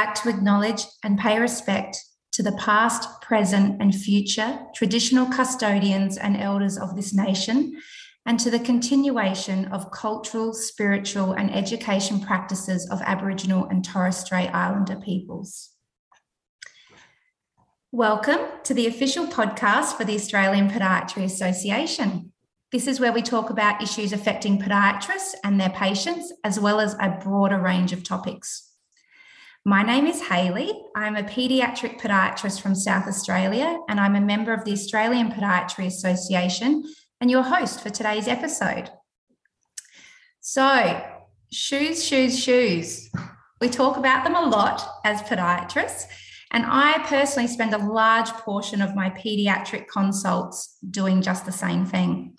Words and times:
like 0.00 0.14
to 0.14 0.30
acknowledge 0.30 0.86
and 1.04 1.18
pay 1.18 1.38
respect 1.38 1.94
to 2.32 2.42
the 2.42 2.52
past, 2.52 3.20
present, 3.20 3.76
and 3.82 3.94
future 3.94 4.58
traditional 4.74 5.26
custodians 5.26 6.16
and 6.16 6.38
elders 6.38 6.78
of 6.78 6.96
this 6.96 7.12
nation, 7.12 7.78
and 8.24 8.40
to 8.40 8.50
the 8.50 8.58
continuation 8.58 9.66
of 9.66 9.90
cultural, 9.90 10.54
spiritual, 10.54 11.32
and 11.32 11.54
education 11.54 12.18
practices 12.18 12.88
of 12.90 13.02
Aboriginal 13.02 13.66
and 13.66 13.84
Torres 13.84 14.16
Strait 14.16 14.48
Islander 14.54 14.96
peoples. 14.96 15.68
Welcome 17.92 18.40
to 18.64 18.72
the 18.72 18.86
official 18.86 19.26
podcast 19.26 19.98
for 19.98 20.04
the 20.04 20.14
Australian 20.14 20.70
Podiatry 20.70 21.24
Association. 21.24 22.32
This 22.72 22.86
is 22.86 23.00
where 23.00 23.12
we 23.12 23.20
talk 23.20 23.50
about 23.50 23.82
issues 23.82 24.14
affecting 24.14 24.58
podiatrists 24.58 25.34
and 25.44 25.60
their 25.60 25.70
patients, 25.70 26.32
as 26.42 26.58
well 26.58 26.80
as 26.80 26.94
a 26.94 27.18
broader 27.22 27.60
range 27.60 27.92
of 27.92 28.02
topics. 28.02 28.69
My 29.66 29.82
name 29.82 30.06
is 30.06 30.22
Hayley. 30.22 30.72
I'm 30.96 31.16
a 31.16 31.22
paediatric 31.22 32.00
podiatrist 32.00 32.62
from 32.62 32.74
South 32.74 33.06
Australia, 33.06 33.78
and 33.90 34.00
I'm 34.00 34.16
a 34.16 34.20
member 34.20 34.54
of 34.54 34.64
the 34.64 34.72
Australian 34.72 35.30
Podiatry 35.30 35.84
Association 35.84 36.82
and 37.20 37.30
your 37.30 37.42
host 37.42 37.82
for 37.82 37.90
today's 37.90 38.26
episode. 38.26 38.90
So, 40.40 41.04
shoes, 41.52 42.02
shoes, 42.02 42.42
shoes. 42.42 43.10
We 43.60 43.68
talk 43.68 43.98
about 43.98 44.24
them 44.24 44.34
a 44.34 44.46
lot 44.46 44.82
as 45.04 45.20
podiatrists, 45.24 46.04
and 46.52 46.64
I 46.66 47.04
personally 47.06 47.48
spend 47.48 47.74
a 47.74 47.86
large 47.86 48.30
portion 48.30 48.80
of 48.80 48.94
my 48.94 49.10
paediatric 49.10 49.88
consults 49.88 50.78
doing 50.90 51.20
just 51.20 51.44
the 51.44 51.52
same 51.52 51.84
thing. 51.84 52.34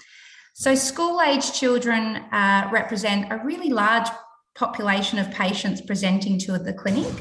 So, 0.55 0.73
school 0.73 1.21
age 1.21 1.53
children 1.53 2.15
uh, 2.31 2.67
represent 2.73 3.31
a 3.31 3.37
really 3.45 3.69
large 3.69 4.07
population 4.55 5.19
of 5.19 5.31
patients 5.31 5.81
presenting 5.81 6.37
to 6.39 6.57
the 6.57 6.73
clinic. 6.73 7.11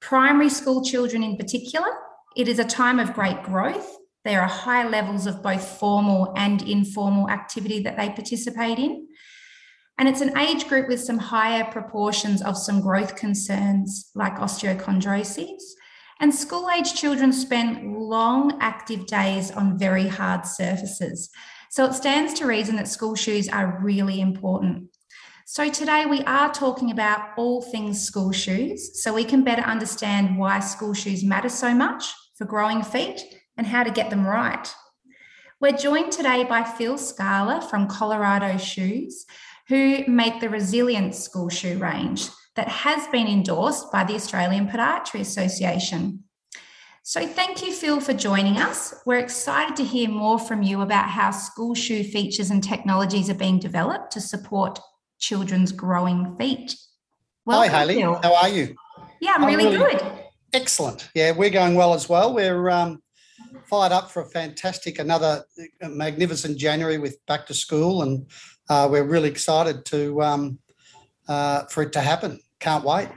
Primary 0.00 0.48
school 0.48 0.84
children, 0.84 1.22
in 1.22 1.36
particular, 1.36 1.88
it 2.36 2.48
is 2.48 2.58
a 2.58 2.64
time 2.64 2.98
of 2.98 3.14
great 3.14 3.42
growth. 3.42 3.96
There 4.24 4.40
are 4.40 4.48
high 4.48 4.86
levels 4.88 5.26
of 5.26 5.42
both 5.42 5.66
formal 5.78 6.32
and 6.36 6.62
informal 6.62 7.28
activity 7.30 7.82
that 7.82 7.96
they 7.96 8.08
participate 8.10 8.78
in. 8.78 9.06
And 9.98 10.08
it's 10.08 10.20
an 10.22 10.36
age 10.38 10.68
group 10.68 10.88
with 10.88 11.00
some 11.00 11.18
higher 11.18 11.64
proportions 11.64 12.42
of 12.42 12.56
some 12.56 12.80
growth 12.80 13.16
concerns 13.16 14.10
like 14.14 14.36
osteochondrosis. 14.36 15.60
And 16.20 16.34
school 16.34 16.68
age 16.70 16.94
children 16.94 17.32
spend 17.32 17.96
long 17.96 18.58
active 18.60 19.06
days 19.06 19.50
on 19.50 19.78
very 19.78 20.06
hard 20.06 20.46
surfaces. 20.46 21.30
So 21.70 21.84
it 21.84 21.94
stands 21.94 22.34
to 22.34 22.46
reason 22.46 22.76
that 22.76 22.88
school 22.88 23.14
shoes 23.14 23.48
are 23.48 23.78
really 23.82 24.20
important. 24.20 24.89
So, 25.52 25.68
today 25.68 26.06
we 26.06 26.22
are 26.26 26.52
talking 26.52 26.92
about 26.92 27.30
all 27.36 27.60
things 27.60 28.00
school 28.00 28.30
shoes 28.30 29.02
so 29.02 29.12
we 29.12 29.24
can 29.24 29.42
better 29.42 29.62
understand 29.62 30.38
why 30.38 30.60
school 30.60 30.94
shoes 30.94 31.24
matter 31.24 31.48
so 31.48 31.74
much 31.74 32.14
for 32.36 32.44
growing 32.44 32.84
feet 32.84 33.20
and 33.56 33.66
how 33.66 33.82
to 33.82 33.90
get 33.90 34.10
them 34.10 34.24
right. 34.24 34.72
We're 35.60 35.72
joined 35.72 36.12
today 36.12 36.44
by 36.44 36.62
Phil 36.62 36.96
Scala 36.96 37.66
from 37.68 37.88
Colorado 37.88 38.58
Shoes, 38.58 39.26
who 39.66 40.04
make 40.06 40.38
the 40.38 40.48
Resilient 40.48 41.16
school 41.16 41.48
shoe 41.48 41.78
range 41.78 42.28
that 42.54 42.68
has 42.68 43.08
been 43.08 43.26
endorsed 43.26 43.90
by 43.90 44.04
the 44.04 44.14
Australian 44.14 44.68
Podiatry 44.68 45.18
Association. 45.18 46.22
So, 47.02 47.26
thank 47.26 47.66
you, 47.66 47.72
Phil, 47.72 47.98
for 47.98 48.12
joining 48.12 48.58
us. 48.58 48.94
We're 49.04 49.18
excited 49.18 49.74
to 49.78 49.84
hear 49.84 50.10
more 50.10 50.38
from 50.38 50.62
you 50.62 50.82
about 50.82 51.08
how 51.08 51.32
school 51.32 51.74
shoe 51.74 52.04
features 52.04 52.52
and 52.52 52.62
technologies 52.62 53.28
are 53.28 53.34
being 53.34 53.58
developed 53.58 54.12
to 54.12 54.20
support 54.20 54.78
children's 55.20 55.70
growing 55.70 56.36
feet. 56.36 56.74
Welcome, 57.44 57.70
Hi, 57.70 57.78
Hayley. 57.78 58.00
How 58.00 58.34
are 58.34 58.48
you? 58.48 58.74
Yeah, 59.20 59.34
I'm, 59.36 59.44
I'm 59.44 59.54
really, 59.54 59.76
really, 59.76 59.94
good. 59.94 60.12
Excellent. 60.52 61.08
Yeah, 61.14 61.32
we're 61.32 61.50
going 61.50 61.74
well 61.74 61.94
as 61.94 62.08
well. 62.08 62.34
We're 62.34 62.70
um, 62.70 63.02
fired 63.66 63.92
up 63.92 64.10
for 64.10 64.22
a 64.22 64.26
fantastic, 64.26 64.98
another 64.98 65.44
uh, 65.82 65.88
magnificent 65.88 66.58
January 66.58 66.98
with 66.98 67.24
back 67.26 67.46
to 67.46 67.54
school, 67.54 68.02
and 68.02 68.26
uh, 68.68 68.88
we're 68.90 69.04
really 69.04 69.28
excited 69.28 69.84
to 69.86 70.20
um, 70.22 70.58
uh, 71.28 71.64
for 71.66 71.82
it 71.82 71.92
to 71.92 72.00
happen. 72.00 72.40
Can't 72.58 72.84
wait. 72.84 73.08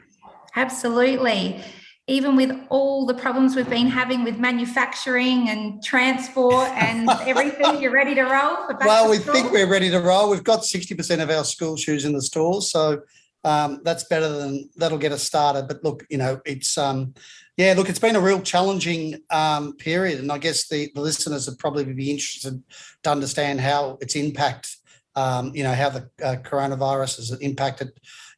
Absolutely 0.55 1.63
even 2.13 2.35
with 2.35 2.51
all 2.69 3.07
the 3.07 3.13
problems 3.15 3.55
we've 3.55 3.69
been 3.69 3.87
having 3.87 4.23
with 4.23 4.37
manufacturing 4.37 5.49
and 5.49 5.83
transport 5.83 6.67
and 6.69 7.09
everything, 7.25 7.81
you're 7.81 7.91
ready 7.91 8.13
to 8.13 8.21
roll? 8.21 8.67
well, 8.81 9.09
we 9.09 9.17
think 9.17 9.51
we're 9.51 9.69
ready 9.69 9.89
to 9.89 9.99
roll. 9.99 10.29
We've 10.29 10.43
got 10.43 10.59
60% 10.59 11.23
of 11.23 11.31
our 11.31 11.43
school 11.43 11.75
shoes 11.75 12.05
in 12.05 12.13
the 12.13 12.21
stores. 12.21 12.71
So 12.71 13.01
um, 13.43 13.81
that's 13.83 14.03
better 14.03 14.29
than 14.29 14.69
that'll 14.75 14.99
get 14.99 15.11
us 15.11 15.23
started. 15.23 15.67
But 15.67 15.83
look, 15.83 16.05
you 16.09 16.19
know, 16.19 16.39
it's, 16.45 16.77
um, 16.77 17.15
yeah, 17.57 17.73
look, 17.75 17.89
it's 17.89 17.99
been 17.99 18.15
a 18.15 18.21
real 18.21 18.41
challenging 18.41 19.19
um, 19.31 19.75
period. 19.77 20.19
And 20.19 20.31
I 20.31 20.37
guess 20.37 20.67
the, 20.67 20.91
the 20.93 21.01
listeners 21.01 21.49
would 21.49 21.57
probably 21.57 21.83
be 21.83 22.11
interested 22.11 22.61
to 23.03 23.09
understand 23.11 23.59
how 23.59 23.97
its 24.01 24.15
impact, 24.15 24.77
um, 25.15 25.51
you 25.55 25.63
know, 25.63 25.73
how 25.73 25.89
the 25.89 26.09
uh, 26.23 26.35
coronavirus 26.43 27.17
has 27.17 27.31
impacted 27.39 27.89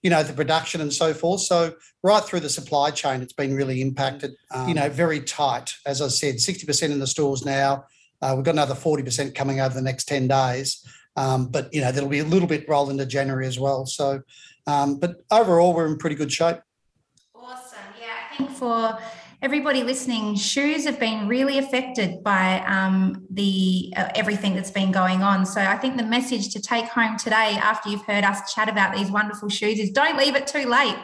you 0.06 0.12
know, 0.12 0.22
the 0.22 0.34
production 0.34 0.82
and 0.82 0.94
so 0.94 1.16
forth. 1.16 1.42
So 1.42 1.74
right 2.04 2.24
through 2.24 2.42
the 2.42 2.50
supply 2.50 2.92
chain, 2.92 3.24
it's 3.24 3.34
been 3.34 3.56
really 3.56 3.82
impacted. 3.82 4.36
Um, 4.52 4.70
you 4.70 4.76
know, 4.76 4.88
very 4.88 5.20
tight. 5.20 5.74
As 5.84 6.00
I 6.00 6.10
said, 6.10 6.40
sixty 6.40 6.68
percent 6.68 6.94
in 6.94 7.00
the 7.00 7.08
stores 7.08 7.44
now. 7.44 7.86
Uh, 8.22 8.34
we've 8.36 8.46
got 8.46 8.54
another 8.54 8.76
forty 8.76 9.02
percent 9.02 9.34
coming 9.34 9.62
over 9.62 9.74
the 9.74 9.82
next 9.82 10.08
ten 10.08 10.28
days. 10.28 10.86
Um, 11.16 11.48
but 11.48 11.74
you 11.74 11.82
know, 11.82 11.92
there'll 11.92 12.08
be 12.08 12.20
a 12.20 12.24
little 12.24 12.48
bit 12.48 12.70
rolled 12.70 12.92
into 12.92 13.08
January 13.08 13.48
as 13.48 13.60
well. 13.60 13.88
So, 13.88 14.22
um, 14.68 15.00
but 15.00 15.24
overall, 15.32 15.74
we're 15.74 15.88
in 15.88 15.98
pretty 15.98 16.16
good 16.16 16.32
shape. 16.32 16.58
Awesome. 17.34 17.80
Yeah, 18.00 18.06
I 18.32 18.38
think 18.38 18.52
for 18.52 19.00
everybody 19.42 19.84
listening, 19.84 20.36
shoes 20.36 20.86
have 20.86 21.00
been 21.00 21.28
really 21.28 21.58
affected 21.58 22.24
by 22.24 22.60
um, 22.68 23.26
the 23.30 23.94
uh, 23.96 24.10
everything 24.16 24.56
that's 24.56 24.72
been 24.72 24.92
going 24.92 25.22
on. 25.22 25.46
So 25.46 25.62
I 25.62 25.78
think 25.78 25.98
the 25.98 26.04
message 26.04 26.54
to 26.54 26.62
take 26.62 26.86
home 26.86 27.18
today, 27.18 27.58
after 27.62 27.90
you've 27.90 28.06
heard 28.06 28.24
us 28.24 28.54
chat 28.54 28.70
about 28.70 28.96
these 28.96 29.12
wonderful 29.12 29.50
shoes, 29.50 29.80
is 29.80 29.92
don't 29.92 30.18
leave 30.18 30.36
it 30.36 30.48
too 30.48 30.68
late 30.68 30.98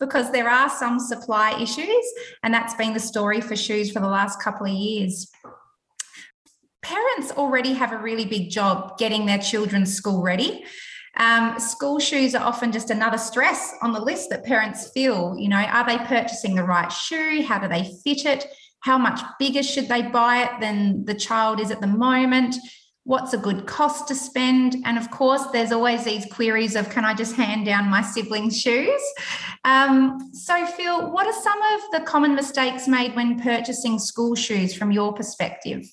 because 0.00 0.32
there 0.32 0.48
are 0.48 0.68
some 0.68 0.98
supply 0.98 1.60
issues, 1.60 2.04
and 2.42 2.52
that's 2.52 2.74
been 2.74 2.94
the 2.94 3.00
story 3.00 3.40
for 3.40 3.56
shoes 3.56 3.90
for 3.90 4.00
the 4.00 4.08
last 4.08 4.42
couple 4.42 4.66
of 4.66 4.72
years. 4.72 5.30
Parents 6.82 7.30
already 7.32 7.72
have 7.74 7.92
a 7.92 7.98
really 7.98 8.26
big 8.26 8.50
job 8.50 8.98
getting 8.98 9.26
their 9.26 9.38
children's 9.38 9.94
school 9.94 10.22
ready. 10.22 10.64
Um, 11.16 11.58
school 11.58 11.98
shoes 11.98 12.34
are 12.34 12.44
often 12.44 12.72
just 12.72 12.90
another 12.90 13.18
stress 13.18 13.74
on 13.82 13.92
the 13.92 14.00
list 14.00 14.30
that 14.30 14.44
parents 14.44 14.90
feel. 14.90 15.36
You 15.38 15.48
know, 15.48 15.56
are 15.56 15.86
they 15.86 15.98
purchasing 15.98 16.54
the 16.54 16.64
right 16.64 16.90
shoe? 16.90 17.42
How 17.42 17.58
do 17.58 17.68
they 17.68 17.94
fit 18.04 18.24
it? 18.24 18.46
How 18.80 18.98
much 18.98 19.20
bigger 19.38 19.62
should 19.62 19.88
they 19.88 20.02
buy 20.02 20.42
it 20.42 20.60
than 20.60 21.04
the 21.04 21.14
child 21.14 21.60
is 21.60 21.70
at 21.70 21.80
the 21.80 21.86
moment? 21.86 22.56
What's 23.04 23.32
a 23.34 23.38
good 23.38 23.66
cost 23.66 24.08
to 24.08 24.14
spend? 24.14 24.76
And 24.84 24.98
of 24.98 25.10
course, 25.10 25.44
there's 25.52 25.72
always 25.72 26.04
these 26.04 26.26
queries 26.32 26.74
of 26.74 26.90
can 26.90 27.04
I 27.04 27.14
just 27.14 27.36
hand 27.36 27.66
down 27.66 27.90
my 27.90 28.02
siblings' 28.02 28.60
shoes? 28.60 29.00
Um, 29.64 30.30
so, 30.32 30.66
Phil, 30.66 31.10
what 31.12 31.26
are 31.26 31.42
some 31.42 31.62
of 31.62 31.80
the 31.92 32.00
common 32.00 32.34
mistakes 32.34 32.88
made 32.88 33.14
when 33.14 33.40
purchasing 33.40 33.98
school 33.98 34.34
shoes 34.34 34.74
from 34.74 34.90
your 34.90 35.12
perspective? 35.12 35.86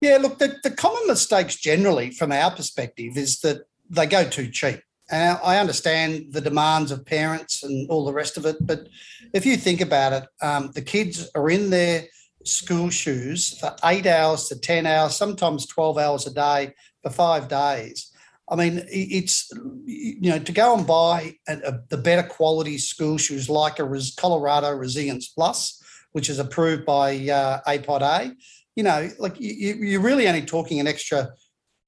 Yeah, 0.00 0.18
look, 0.18 0.38
the, 0.38 0.56
the 0.62 0.70
common 0.70 1.06
mistakes 1.06 1.56
generally 1.56 2.10
from 2.10 2.30
our 2.30 2.50
perspective 2.50 3.16
is 3.16 3.40
that 3.40 3.62
they 3.94 4.06
go 4.06 4.24
too 4.24 4.50
cheap. 4.50 4.80
And 5.10 5.38
I 5.44 5.58
understand 5.58 6.32
the 6.32 6.40
demands 6.40 6.90
of 6.90 7.04
parents 7.04 7.62
and 7.62 7.88
all 7.90 8.04
the 8.04 8.12
rest 8.12 8.36
of 8.36 8.46
it, 8.46 8.56
but 8.60 8.88
if 9.34 9.44
you 9.44 9.56
think 9.56 9.80
about 9.80 10.12
it, 10.12 10.24
um, 10.40 10.70
the 10.74 10.82
kids 10.82 11.28
are 11.34 11.50
in 11.50 11.70
their 11.70 12.04
school 12.44 12.90
shoes 12.90 13.58
for 13.58 13.74
eight 13.84 14.06
hours 14.06 14.48
to 14.48 14.58
10 14.58 14.86
hours, 14.86 15.14
sometimes 15.14 15.66
12 15.66 15.98
hours 15.98 16.26
a 16.26 16.32
day 16.32 16.74
for 17.02 17.10
five 17.10 17.48
days. 17.48 18.10
I 18.48 18.56
mean, 18.56 18.82
it's, 18.90 19.50
you 19.84 20.30
know, 20.30 20.38
to 20.38 20.52
go 20.52 20.76
and 20.76 20.86
buy 20.86 21.36
a, 21.48 21.58
a, 21.58 21.80
the 21.88 21.96
better 21.96 22.26
quality 22.26 22.76
school 22.76 23.16
shoes 23.16 23.48
like 23.48 23.78
a 23.78 24.00
Colorado 24.16 24.70
Resilience 24.72 25.28
Plus, 25.28 25.82
which 26.12 26.28
is 26.28 26.38
approved 26.38 26.84
by 26.84 27.14
uh, 27.28 27.60
APodA, 27.66 28.34
you 28.76 28.82
know, 28.82 29.08
like 29.18 29.40
you, 29.40 29.74
you're 29.74 30.00
really 30.00 30.28
only 30.28 30.42
talking 30.42 30.80
an 30.80 30.86
extra 30.86 31.30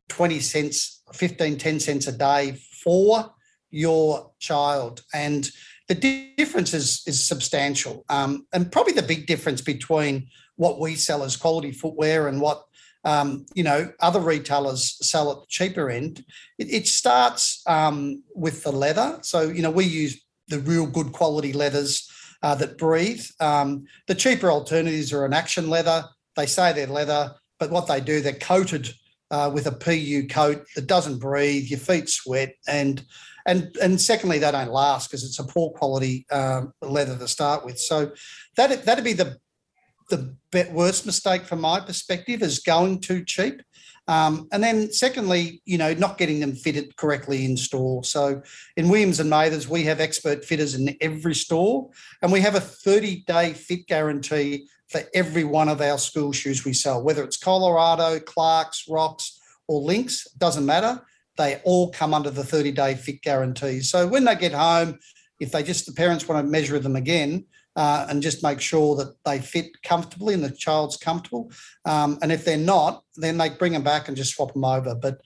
20 0.08 0.40
cents, 0.40 0.95
15, 1.12 1.58
10 1.58 1.80
cents 1.80 2.06
a 2.06 2.12
day 2.12 2.58
for 2.82 3.32
your 3.70 4.32
child. 4.38 5.02
And 5.14 5.48
the 5.88 5.94
difference 6.36 6.74
is, 6.74 7.02
is 7.06 7.24
substantial. 7.24 8.04
Um, 8.08 8.46
and 8.52 8.70
probably 8.72 8.92
the 8.92 9.02
big 9.02 9.26
difference 9.26 9.60
between 9.60 10.28
what 10.56 10.80
we 10.80 10.94
sell 10.96 11.22
as 11.22 11.36
quality 11.36 11.72
footwear 11.72 12.28
and 12.28 12.40
what 12.40 12.64
um, 13.04 13.46
you 13.54 13.62
know 13.62 13.92
other 14.00 14.18
retailers 14.18 14.98
sell 15.06 15.30
at 15.30 15.38
the 15.38 15.46
cheaper 15.48 15.88
end. 15.88 16.24
It, 16.58 16.72
it 16.72 16.86
starts 16.88 17.62
um, 17.66 18.24
with 18.34 18.64
the 18.64 18.72
leather. 18.72 19.20
So 19.22 19.42
you 19.42 19.62
know 19.62 19.70
we 19.70 19.84
use 19.84 20.20
the 20.48 20.58
real 20.58 20.86
good 20.86 21.12
quality 21.12 21.52
leathers 21.52 22.10
uh, 22.42 22.56
that 22.56 22.78
breathe. 22.78 23.24
Um, 23.38 23.84
the 24.08 24.14
cheaper 24.14 24.50
alternatives 24.50 25.12
are 25.12 25.24
imitation 25.24 25.70
leather. 25.70 26.04
They 26.34 26.46
say 26.46 26.72
they're 26.72 26.86
leather, 26.88 27.34
but 27.58 27.70
what 27.70 27.86
they 27.86 28.00
do, 28.00 28.20
they're 28.20 28.34
coated 28.34 28.92
uh, 29.30 29.50
with 29.52 29.66
a 29.66 29.72
PU 29.72 30.26
coat 30.28 30.64
that 30.74 30.86
doesn't 30.86 31.18
breathe, 31.18 31.64
your 31.64 31.78
feet 31.78 32.08
sweat, 32.08 32.54
and 32.68 33.04
and 33.46 33.76
and 33.80 34.00
secondly, 34.00 34.38
they 34.38 34.50
don't 34.50 34.72
last 34.72 35.08
because 35.08 35.24
it's 35.24 35.38
a 35.38 35.44
poor 35.44 35.70
quality 35.70 36.26
um, 36.30 36.72
leather 36.82 37.16
to 37.16 37.28
start 37.28 37.64
with. 37.64 37.78
So 37.78 38.12
that 38.56 38.84
that'd 38.84 39.04
be 39.04 39.12
the 39.12 39.36
the 40.10 40.36
worst 40.72 41.04
mistake 41.04 41.44
from 41.44 41.60
my 41.60 41.80
perspective 41.80 42.42
is 42.42 42.60
going 42.60 43.00
too 43.00 43.24
cheap. 43.24 43.60
Um, 44.08 44.46
and 44.52 44.62
then 44.62 44.92
secondly, 44.92 45.62
you 45.64 45.78
know, 45.78 45.92
not 45.94 46.16
getting 46.16 46.38
them 46.38 46.54
fitted 46.54 46.96
correctly 46.96 47.44
in 47.44 47.56
store. 47.56 48.04
So 48.04 48.40
in 48.76 48.88
Williams 48.88 49.18
and 49.18 49.28
Mathers, 49.28 49.68
we 49.68 49.82
have 49.84 49.98
expert 49.98 50.44
fitters 50.44 50.74
in 50.74 50.96
every 51.00 51.34
store 51.34 51.90
and 52.22 52.30
we 52.30 52.40
have 52.40 52.54
a 52.54 52.60
30 52.60 53.24
day 53.26 53.52
fit 53.52 53.86
guarantee 53.88 54.68
for 54.88 55.02
every 55.14 55.44
one 55.44 55.68
of 55.68 55.80
our 55.80 55.98
school 55.98 56.32
shoes 56.32 56.64
we 56.64 56.72
sell, 56.72 57.02
whether 57.02 57.24
it's 57.24 57.36
Colorado, 57.36 58.20
Clarks, 58.20 58.86
Rocks, 58.88 59.40
or 59.68 59.80
Lynx, 59.80 60.30
doesn't 60.38 60.66
matter. 60.66 61.02
They 61.36 61.60
all 61.64 61.90
come 61.90 62.14
under 62.14 62.30
the 62.30 62.44
30 62.44 62.72
day 62.72 62.94
fit 62.94 63.20
guarantee. 63.22 63.80
So 63.80 64.06
when 64.06 64.24
they 64.24 64.36
get 64.36 64.52
home, 64.52 64.98
if 65.40 65.52
they 65.52 65.62
just, 65.62 65.86
the 65.86 65.92
parents 65.92 66.26
want 66.26 66.44
to 66.44 66.50
measure 66.50 66.78
them 66.78 66.96
again, 66.96 67.44
uh, 67.76 68.06
and 68.08 68.22
just 68.22 68.42
make 68.42 68.60
sure 68.60 68.96
that 68.96 69.14
they 69.24 69.38
fit 69.38 69.82
comfortably 69.82 70.32
and 70.32 70.42
the 70.42 70.50
child's 70.50 70.96
comfortable. 70.96 71.52
Um, 71.84 72.18
and 72.22 72.32
if 72.32 72.44
they're 72.44 72.56
not, 72.56 73.04
then 73.16 73.36
they 73.36 73.50
bring 73.50 73.72
them 73.72 73.82
back 73.82 74.08
and 74.08 74.16
just 74.16 74.34
swap 74.34 74.54
them 74.54 74.64
over. 74.64 74.94
But 74.94 75.20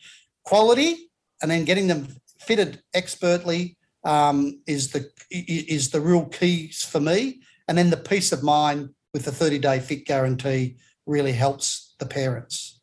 quality 0.44 1.10
and 1.40 1.50
then 1.50 1.64
getting 1.64 1.86
them 1.86 2.08
fitted 2.40 2.82
expertly 2.92 3.76
um, 4.04 4.60
is 4.66 4.90
the 4.90 5.08
is 5.30 5.90
the 5.90 6.00
real 6.00 6.24
keys 6.26 6.82
for 6.82 7.00
me. 7.00 7.40
And 7.68 7.78
then 7.78 7.90
the 7.90 7.96
peace 7.96 8.32
of 8.32 8.42
mind 8.42 8.90
with 9.12 9.24
the 9.24 9.32
30 9.32 9.58
day 9.58 9.80
fit 9.80 10.06
guarantee 10.06 10.76
really 11.06 11.32
helps 11.32 11.94
the 11.98 12.06
parents. 12.06 12.80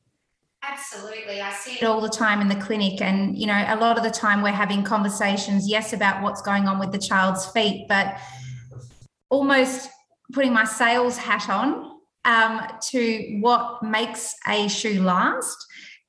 Absolutely. 0.64 1.40
I 1.40 1.52
see 1.54 1.76
it 1.76 1.84
all 1.84 2.02
the 2.02 2.10
time 2.10 2.42
in 2.42 2.50
the 2.50 2.56
clinic. 2.56 3.02
And, 3.02 3.38
you 3.38 3.48
know, 3.48 3.66
a 3.68 3.78
lot 3.78 3.98
of 3.98 4.04
the 4.04 4.12
time 4.12 4.42
we're 4.42 4.52
having 4.52 4.84
conversations, 4.84 5.70
yes, 5.70 5.94
about 5.94 6.22
what's 6.22 6.42
going 6.42 6.68
on 6.68 6.78
with 6.80 6.92
the 6.92 6.98
child's 6.98 7.46
feet, 7.48 7.86
but 7.88 8.18
almost 9.30 9.90
putting 10.34 10.52
my 10.52 10.66
sales 10.66 11.18
hat 11.18 11.50
on 11.50 12.00
um, 12.26 12.68
to 12.82 13.38
what 13.40 13.82
makes 13.82 14.36
a 14.48 14.68
shoe 14.68 15.02
last 15.02 15.58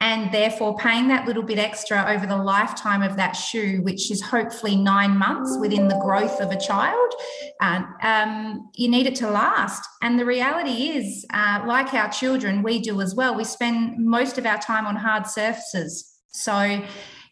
and 0.01 0.33
therefore 0.33 0.77
paying 0.77 1.09
that 1.09 1.27
little 1.27 1.43
bit 1.43 1.59
extra 1.59 2.05
over 2.09 2.25
the 2.25 2.37
lifetime 2.37 3.03
of 3.03 3.17
that 3.17 3.33
shoe, 3.33 3.81
which 3.83 4.11
is 4.11 4.23
hopefully 4.23 4.77
nine 4.77 5.17
months 5.17 5.57
within 5.61 5.89
the 5.89 5.99
growth 5.99 6.41
of 6.41 6.53
a 6.53 6.61
child. 6.61 7.13
And 7.61 7.85
um, 8.03 8.71
you 8.75 8.89
need 8.89 9.07
it 9.07 9.17
to 9.17 9.29
last. 9.29 9.83
And 10.01 10.19
the 10.19 10.25
reality 10.25 10.91
is, 10.91 11.27
uh, 11.35 11.65
like 11.67 11.95
our 11.95 12.09
children, 12.11 12.63
we 12.63 12.79
do 12.79 13.01
as 13.01 13.17
well. 13.17 13.35
We 13.35 13.43
spend 13.43 13.99
most 13.99 14.39
of 14.39 14.47
our 14.47 14.59
time 14.59 14.87
on 14.87 14.95
hard 14.95 15.27
surfaces. 15.27 16.21
So 16.31 16.81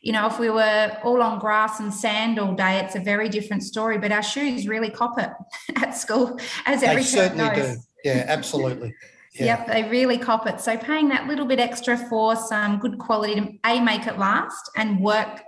you 0.02 0.12
know, 0.12 0.26
if 0.28 0.38
we 0.38 0.50
were 0.50 0.96
all 1.02 1.20
on 1.20 1.40
grass 1.40 1.80
and 1.80 1.92
sand 1.92 2.38
all 2.38 2.54
day, 2.54 2.78
it's 2.78 2.94
a 2.94 3.00
very 3.00 3.28
different 3.28 3.64
story. 3.64 3.98
But 3.98 4.12
our 4.12 4.22
shoes 4.22 4.68
really 4.68 4.88
cop 4.88 5.18
it 5.18 5.30
at 5.82 5.96
school, 5.96 6.38
as 6.64 6.84
every 6.84 7.02
they 7.02 7.08
certainly 7.08 7.44
knows. 7.44 7.76
do. 7.76 7.82
Yeah, 8.04 8.24
absolutely. 8.28 8.94
Yeah. 9.38 9.58
Yep, 9.58 9.66
they 9.66 9.88
really 9.88 10.18
cop 10.18 10.46
it. 10.46 10.60
So 10.60 10.76
paying 10.76 11.08
that 11.08 11.26
little 11.26 11.46
bit 11.46 11.58
extra 11.58 11.96
for 11.96 12.36
some 12.36 12.78
good 12.78 12.98
quality 12.98 13.34
to 13.34 13.52
a 13.64 13.80
make 13.80 14.06
it 14.06 14.18
last 14.18 14.70
and 14.76 15.00
work. 15.00 15.42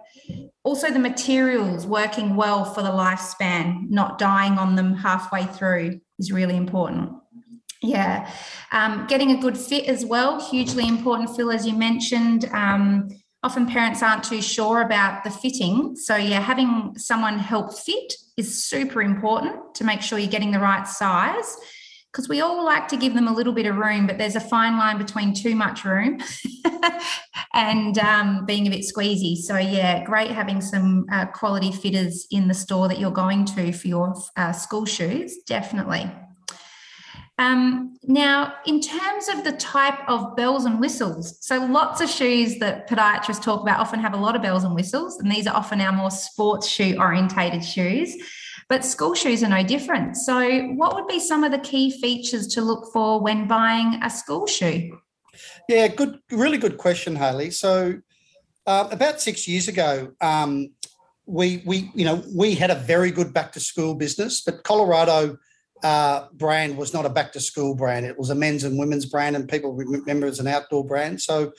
Also, 0.63 0.91
the 0.91 0.99
materials 0.99 1.87
working 1.87 2.37
well 2.37 2.65
for 2.65 2.83
the 2.83 2.91
lifespan, 2.91 3.89
not 3.89 4.19
dying 4.19 4.59
on 4.59 4.75
them 4.75 4.95
halfway 4.95 5.45
through, 5.47 6.01
is 6.19 6.31
really 6.31 6.57
important. 6.57 7.13
Yeah, 7.81 8.31
um, 8.73 9.07
getting 9.07 9.31
a 9.31 9.41
good 9.41 9.57
fit 9.57 9.87
as 9.87 10.05
well, 10.05 10.45
hugely 10.51 10.87
important. 10.87 11.35
Phil, 11.35 11.51
as 11.51 11.67
you 11.67 11.75
mentioned. 11.75 12.45
Um, 12.53 13.09
often 13.43 13.67
parents 13.67 14.03
aren't 14.03 14.25
too 14.25 14.43
sure 14.43 14.83
about 14.83 15.25
the 15.25 15.31
fitting. 15.31 15.97
So, 15.97 16.17
yeah, 16.17 16.41
having 16.41 16.99
someone 16.99 17.39
help 17.39 17.73
fit 17.73 18.13
is 18.37 18.65
super 18.65 19.01
important 19.01 19.77
to 19.77 19.85
make 19.85 20.03
sure 20.03 20.19
you're 20.19 20.29
getting 20.29 20.51
the 20.51 20.59
right 20.59 20.87
size 20.87 21.57
because 22.19 22.29
we 22.29 22.41
all 22.41 22.65
like 22.65 22.89
to 22.89 22.97
give 22.97 23.15
them 23.15 23.29
a 23.29 23.33
little 23.33 23.53
bit 23.53 23.65
of 23.65 23.77
room, 23.77 24.05
but 24.05 24.19
there's 24.19 24.35
a 24.35 24.41
fine 24.41 24.77
line 24.77 24.99
between 24.99 25.33
too 25.33 25.55
much 25.55 25.85
room 25.85 26.19
and 27.55 27.97
um, 27.97 28.45
being 28.45 28.67
a 28.67 28.71
bit 28.71 28.81
squeezy. 28.81 29.37
So, 29.37 29.57
yeah, 29.57 30.03
great 30.03 30.33
having 30.33 30.61
some 30.61 31.07
uh, 31.13 31.27
quality 31.27 31.71
fitters 31.71 32.27
in 32.33 32.49
the 32.49 32.55
store 32.55 32.89
that 32.89 32.99
you're 32.99 33.13
going 33.13 33.45
to 33.45 33.73
for 33.73 33.87
your 33.87 34.17
uh, 34.37 34.51
school 34.51 34.85
shoes, 34.85 35.39
definitely. 35.47 36.11
Um, 37.39 37.97
now, 38.03 38.55
in 38.67 38.81
terms 38.81 39.29
of 39.29 39.45
the 39.45 39.53
type 39.53 40.01
of 40.09 40.35
bells 40.35 40.65
and 40.65 40.81
whistles, 40.81 41.39
so 41.41 41.65
lots 41.67 42.01
of 42.01 42.11
shoes 42.11 42.59
that 42.59 42.91
podiatrists 42.91 43.41
talk 43.41 43.61
about 43.63 43.79
often 43.79 44.01
have 44.01 44.13
a 44.13 44.17
lot 44.17 44.35
of 44.35 44.43
bells 44.43 44.65
and 44.65 44.75
whistles, 44.75 45.21
and 45.21 45.31
these 45.31 45.47
are 45.47 45.55
often 45.55 45.81
our 45.81 45.93
more 45.93 46.11
sports 46.11 46.67
shoe 46.67 46.97
orientated 46.99 47.65
shoes. 47.65 48.17
But 48.69 48.85
school 48.85 49.15
shoes 49.15 49.43
are 49.43 49.49
no 49.49 49.63
different. 49.63 50.17
So, 50.17 50.63
what 50.75 50.95
would 50.95 51.09
be 51.09 51.21
some 51.21 51.43
of 51.43 51.53
the 51.53 51.59
key 51.59 51.91
features 51.91 52.47
to 52.49 52.61
look 52.61 52.93
for 52.93 53.21
when 53.21 53.49
buying 53.49 54.01
a 54.03 54.11
school 54.11 54.47
shoe? 54.47 54.99
Yeah, 55.69 55.89
good, 55.89 56.19
really 56.31 56.59
good 56.59 56.77
question, 56.77 57.17
Haley. 57.17 57.51
So, 57.51 57.95
uh, 58.67 58.89
about 58.91 59.21
six 59.21 59.49
years 59.49 59.69
ago, 59.69 60.13
um, 60.21 60.71
we 61.25 61.63
we 61.65 61.91
you 61.95 62.05
know 62.05 62.23
we 62.35 62.55
had 62.55 62.71
a 62.71 62.75
very 62.75 63.11
good 63.11 63.33
back 63.33 63.53
to 63.53 63.61
school 63.61 63.95
business, 63.95 64.43
but 64.43 64.65
Colorado 64.65 65.39
uh, 65.83 66.27
brand 66.33 66.77
was 66.77 66.93
not 66.93 67.07
a 67.07 67.11
back 67.11 67.33
to 67.33 67.41
school 67.41 67.75
brand. 67.75 68.05
It 68.05 68.19
was 68.19 68.31
a 68.31 68.35
men's 68.35 68.65
and 68.65 68.79
women's 68.79 69.07
brand, 69.07 69.37
and 69.37 69.49
people 69.49 69.73
remember 69.73 70.27
as 70.27 70.41
an 70.41 70.47
outdoor 70.47 70.85
brand. 70.85 71.21
So 71.21 71.53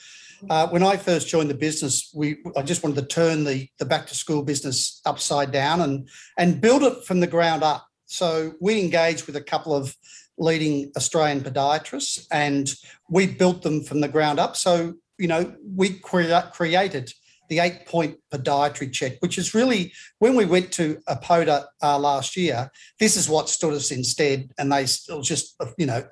uh, 0.48 0.68
when 0.68 0.82
I 0.82 0.96
first 0.96 1.28
joined 1.28 1.50
the 1.50 1.54
business, 1.54 2.10
we 2.14 2.38
I 2.56 2.62
just 2.62 2.82
wanted 2.82 3.00
to 3.00 3.06
turn 3.06 3.44
the 3.44 3.68
the 3.78 3.84
back 3.84 4.06
to 4.06 4.14
school 4.14 4.42
business 4.42 5.00
upside 5.04 5.52
down 5.52 5.80
and 5.80 6.08
and 6.38 6.60
build 6.60 6.82
it 6.82 7.04
from 7.04 7.20
the 7.20 7.26
ground 7.26 7.62
up. 7.62 7.86
So 8.06 8.54
we 8.60 8.80
engaged 8.80 9.26
with 9.26 9.36
a 9.36 9.42
couple 9.42 9.74
of 9.74 9.96
leading 10.38 10.90
Australian 10.96 11.42
podiatrists, 11.42 12.26
and 12.30 12.72
we 13.08 13.26
built 13.26 13.62
them 13.62 13.82
from 13.82 14.00
the 14.00 14.08
ground 14.08 14.38
up. 14.38 14.56
So 14.56 14.94
you 15.18 15.28
know 15.28 15.54
we 15.62 15.98
crea- 15.98 16.50
created 16.52 17.12
the 17.50 17.58
eight 17.58 17.84
point 17.84 18.16
podiatry 18.32 18.90
check, 18.90 19.14
which 19.20 19.36
is 19.36 19.54
really 19.54 19.92
when 20.20 20.36
we 20.36 20.46
went 20.46 20.72
to 20.72 20.96
APodA 21.08 21.66
uh, 21.82 21.98
last 21.98 22.36
year, 22.36 22.70
this 22.98 23.16
is 23.16 23.28
what 23.28 23.48
stood 23.48 23.74
us 23.74 23.90
instead. 23.90 24.50
And 24.56 24.72
they 24.72 24.86
still 24.86 25.20
just, 25.20 25.56
you 25.76 25.86
know, 25.86 26.04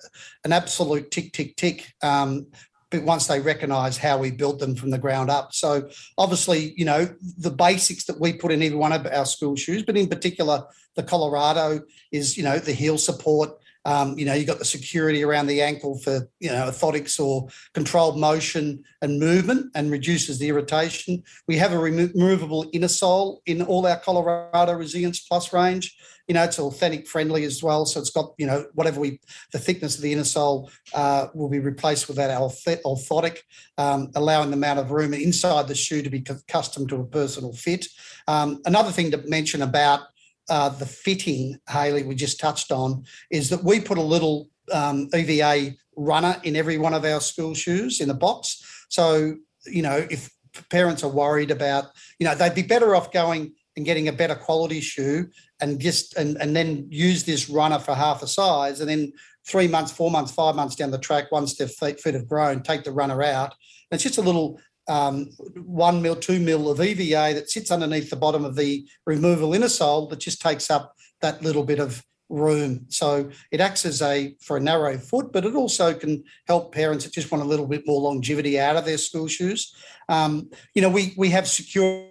an 0.45 0.53
absolute 0.53 1.11
tick, 1.13 1.33
tick, 1.33 1.57
tick. 1.57 1.93
Um, 2.03 2.49
but 2.91 3.03
once 3.03 3.27
they 3.27 3.41
recognize 3.41 3.99
how 3.99 4.19
we 4.19 4.31
built 4.31 4.59
them 4.59 4.75
from 4.75 4.91
the 4.91 4.99
ground 4.99 5.31
up. 5.31 5.53
So 5.53 5.89
obviously, 6.17 6.73
you 6.77 6.85
know, 6.85 7.09
the 7.37 7.51
basics 7.51 8.05
that 8.05 8.19
we 8.19 8.33
put 8.33 8.53
in 8.53 8.63
every 8.63 8.77
one 8.77 8.93
of 8.93 9.07
our 9.07 9.27
school 9.27 9.57
shoes, 9.57 9.83
but 9.83 9.97
in 9.97 10.09
particular, 10.09 10.65
the 10.97 11.03
Colorado 11.03 11.83
is, 12.13 12.37
you 12.37 12.45
know, 12.45 12.59
the 12.59 12.73
heel 12.73 12.99
support, 12.99 13.51
um, 13.89 14.19
you 14.19 14.27
know, 14.27 14.35
you've 14.35 14.47
got 14.47 14.59
the 14.59 14.67
security 14.67 15.25
around 15.25 15.47
the 15.47 15.63
ankle 15.63 15.99
for, 15.99 16.29
you 16.41 16.51
know, 16.51 16.69
orthotics 16.69 17.19
or 17.19 17.49
controlled 17.73 18.19
motion 18.19 18.85
and 19.01 19.19
movement 19.19 19.71
and 19.75 19.91
reduces 19.91 20.39
the 20.39 20.49
irritation. 20.49 21.23
We 21.47 21.57
have 21.57 21.73
a 21.73 21.79
removable 21.79 22.69
inner 22.75 22.89
sole 22.89 23.41
in 23.47 23.63
all 23.63 23.87
our 23.87 23.99
Colorado 23.99 24.75
Resilience 24.75 25.21
Plus 25.21 25.55
range. 25.55 25.97
You 26.27 26.35
know, 26.35 26.45
it's 26.45 26.59
orthotic 26.59 27.09
friendly 27.09 27.45
as 27.45 27.63
well. 27.63 27.87
So 27.87 27.99
it's 27.99 28.11
got, 28.11 28.35
you 28.37 28.47
know, 28.47 28.67
whatever 28.75 29.01
we, 29.01 29.21
the 29.55 29.59
thickness 29.59 29.97
of 29.97 30.03
the 30.03 30.13
inner 30.13 30.25
sole 30.25 30.71
uh, 30.93 31.29
will 31.33 31.49
be 31.49 31.59
replaced 31.59 32.09
with 32.09 32.19
that 32.19 32.39
orthotic, 32.39 33.39
um, 33.79 34.11
allowing 34.15 34.51
the 34.51 34.59
amount 34.59 34.81
of 34.81 34.91
room 34.91 35.15
inside 35.15 35.67
the 35.67 35.75
shoe 35.75 36.03
to 36.03 36.11
be 36.11 36.23
custom 36.47 36.87
to 36.89 36.97
a 36.97 37.07
personal 37.07 37.55
fit. 37.55 37.87
Um, 38.27 38.61
another 38.67 38.93
thing 38.93 39.11
to 39.13 39.23
mention 39.27 39.63
about 39.63 40.01
uh, 40.49 40.69
the 40.71 40.87
fitting, 40.87 41.59
Haley, 41.69 42.03
we 42.03 42.15
just 42.15 42.41
touched 42.41 42.73
on, 42.73 43.05
is 43.31 43.51
that 43.51 43.65
we 43.65 43.81
put 43.81 43.99
a 43.99 44.03
little 44.03 44.49
um, 44.73 45.09
EVA 45.15 45.75
runner 45.97 46.37
in 46.45 46.57
every 46.57 46.79
one 46.79 46.95
of 46.95 47.05
our 47.05 47.21
school 47.21 47.55
shoes 47.55 48.01
in 48.01 48.09
the 48.09 48.15
box. 48.15 48.63
So, 48.89 49.37
you 49.67 49.83
know, 49.83 50.07
if 50.11 50.31
parents 50.71 51.05
are 51.05 51.11
worried 51.11 51.51
about, 51.51 51.87
you 52.19 52.27
know, 52.27 52.35
they'd 52.35 52.55
be 52.55 52.63
better 52.63 52.95
off 52.95 53.13
going 53.13 53.55
and 53.77 53.85
getting 53.85 54.09
a 54.09 54.13
better 54.13 54.35
quality 54.35 54.81
shoe 54.81 55.29
and 55.61 55.81
just 55.81 56.17
and, 56.17 56.37
and 56.39 56.55
then 56.55 56.87
use 56.91 57.25
this 57.25 57.49
runner 57.49 57.79
for 57.79 57.95
half 57.95 58.23
a 58.23 58.27
size 58.27 58.81
and 58.81 58.89
then 58.89 59.13
three 59.47 59.69
months, 59.69 59.93
four 59.93 60.11
months, 60.11 60.33
five 60.33 60.55
months 60.55 60.77
down 60.77 60.91
the 60.91 60.99
track, 60.99 61.33
once 61.33 61.57
their 61.57 61.69
feet, 61.69 62.01
feet 62.01 62.15
have 62.15 62.29
grown, 62.29 62.63
take 62.63 62.85
the 62.85 62.93
runner 62.93 63.23
out. 63.23 63.55
And 63.91 63.97
it's 63.97 64.03
just 64.03 64.19
a 64.19 64.23
little 64.23 64.61
um, 64.89 65.31
one 65.65 66.03
mil, 66.03 66.17
two 66.17 66.41
mil 66.41 66.71
of 66.71 66.81
EVA 66.81 67.35
that 67.35 67.51
sits 67.51 67.71
underneath 67.71 68.11
the 68.11 68.17
bottom 68.17 68.45
of 68.45 68.57
the 68.57 68.87
removal 69.07 69.55
inner 69.55 69.69
sole 69.69 70.07
that 70.09 70.21
just 70.21 70.41
takes 70.41 70.71
up 70.71 70.95
that 71.21 71.43
little 71.43 71.65
bit 71.65 71.79
of 71.79 72.05
room. 72.29 72.87
So 72.89 73.31
it 73.51 73.61
acts 73.61 73.87
as 73.87 74.03
a 74.03 74.35
for 74.41 74.57
a 74.57 74.61
narrow 74.61 74.99
foot, 74.99 75.33
but 75.33 75.45
it 75.45 75.55
also 75.55 75.95
can 75.95 76.25
help 76.47 76.75
parents 76.75 77.05
that 77.05 77.15
just 77.15 77.31
want 77.31 77.45
a 77.45 77.47
little 77.47 77.67
bit 77.67 77.87
more 77.87 78.01
longevity 78.01 78.59
out 78.61 78.77
of 78.77 78.85
their 78.85 78.99
school 78.99 79.29
shoes. 79.29 79.75
Um, 80.09 80.51
you 80.75 80.83
know, 80.83 80.91
we 80.91 81.15
we 81.17 81.31
have 81.31 81.49
secure 81.49 82.09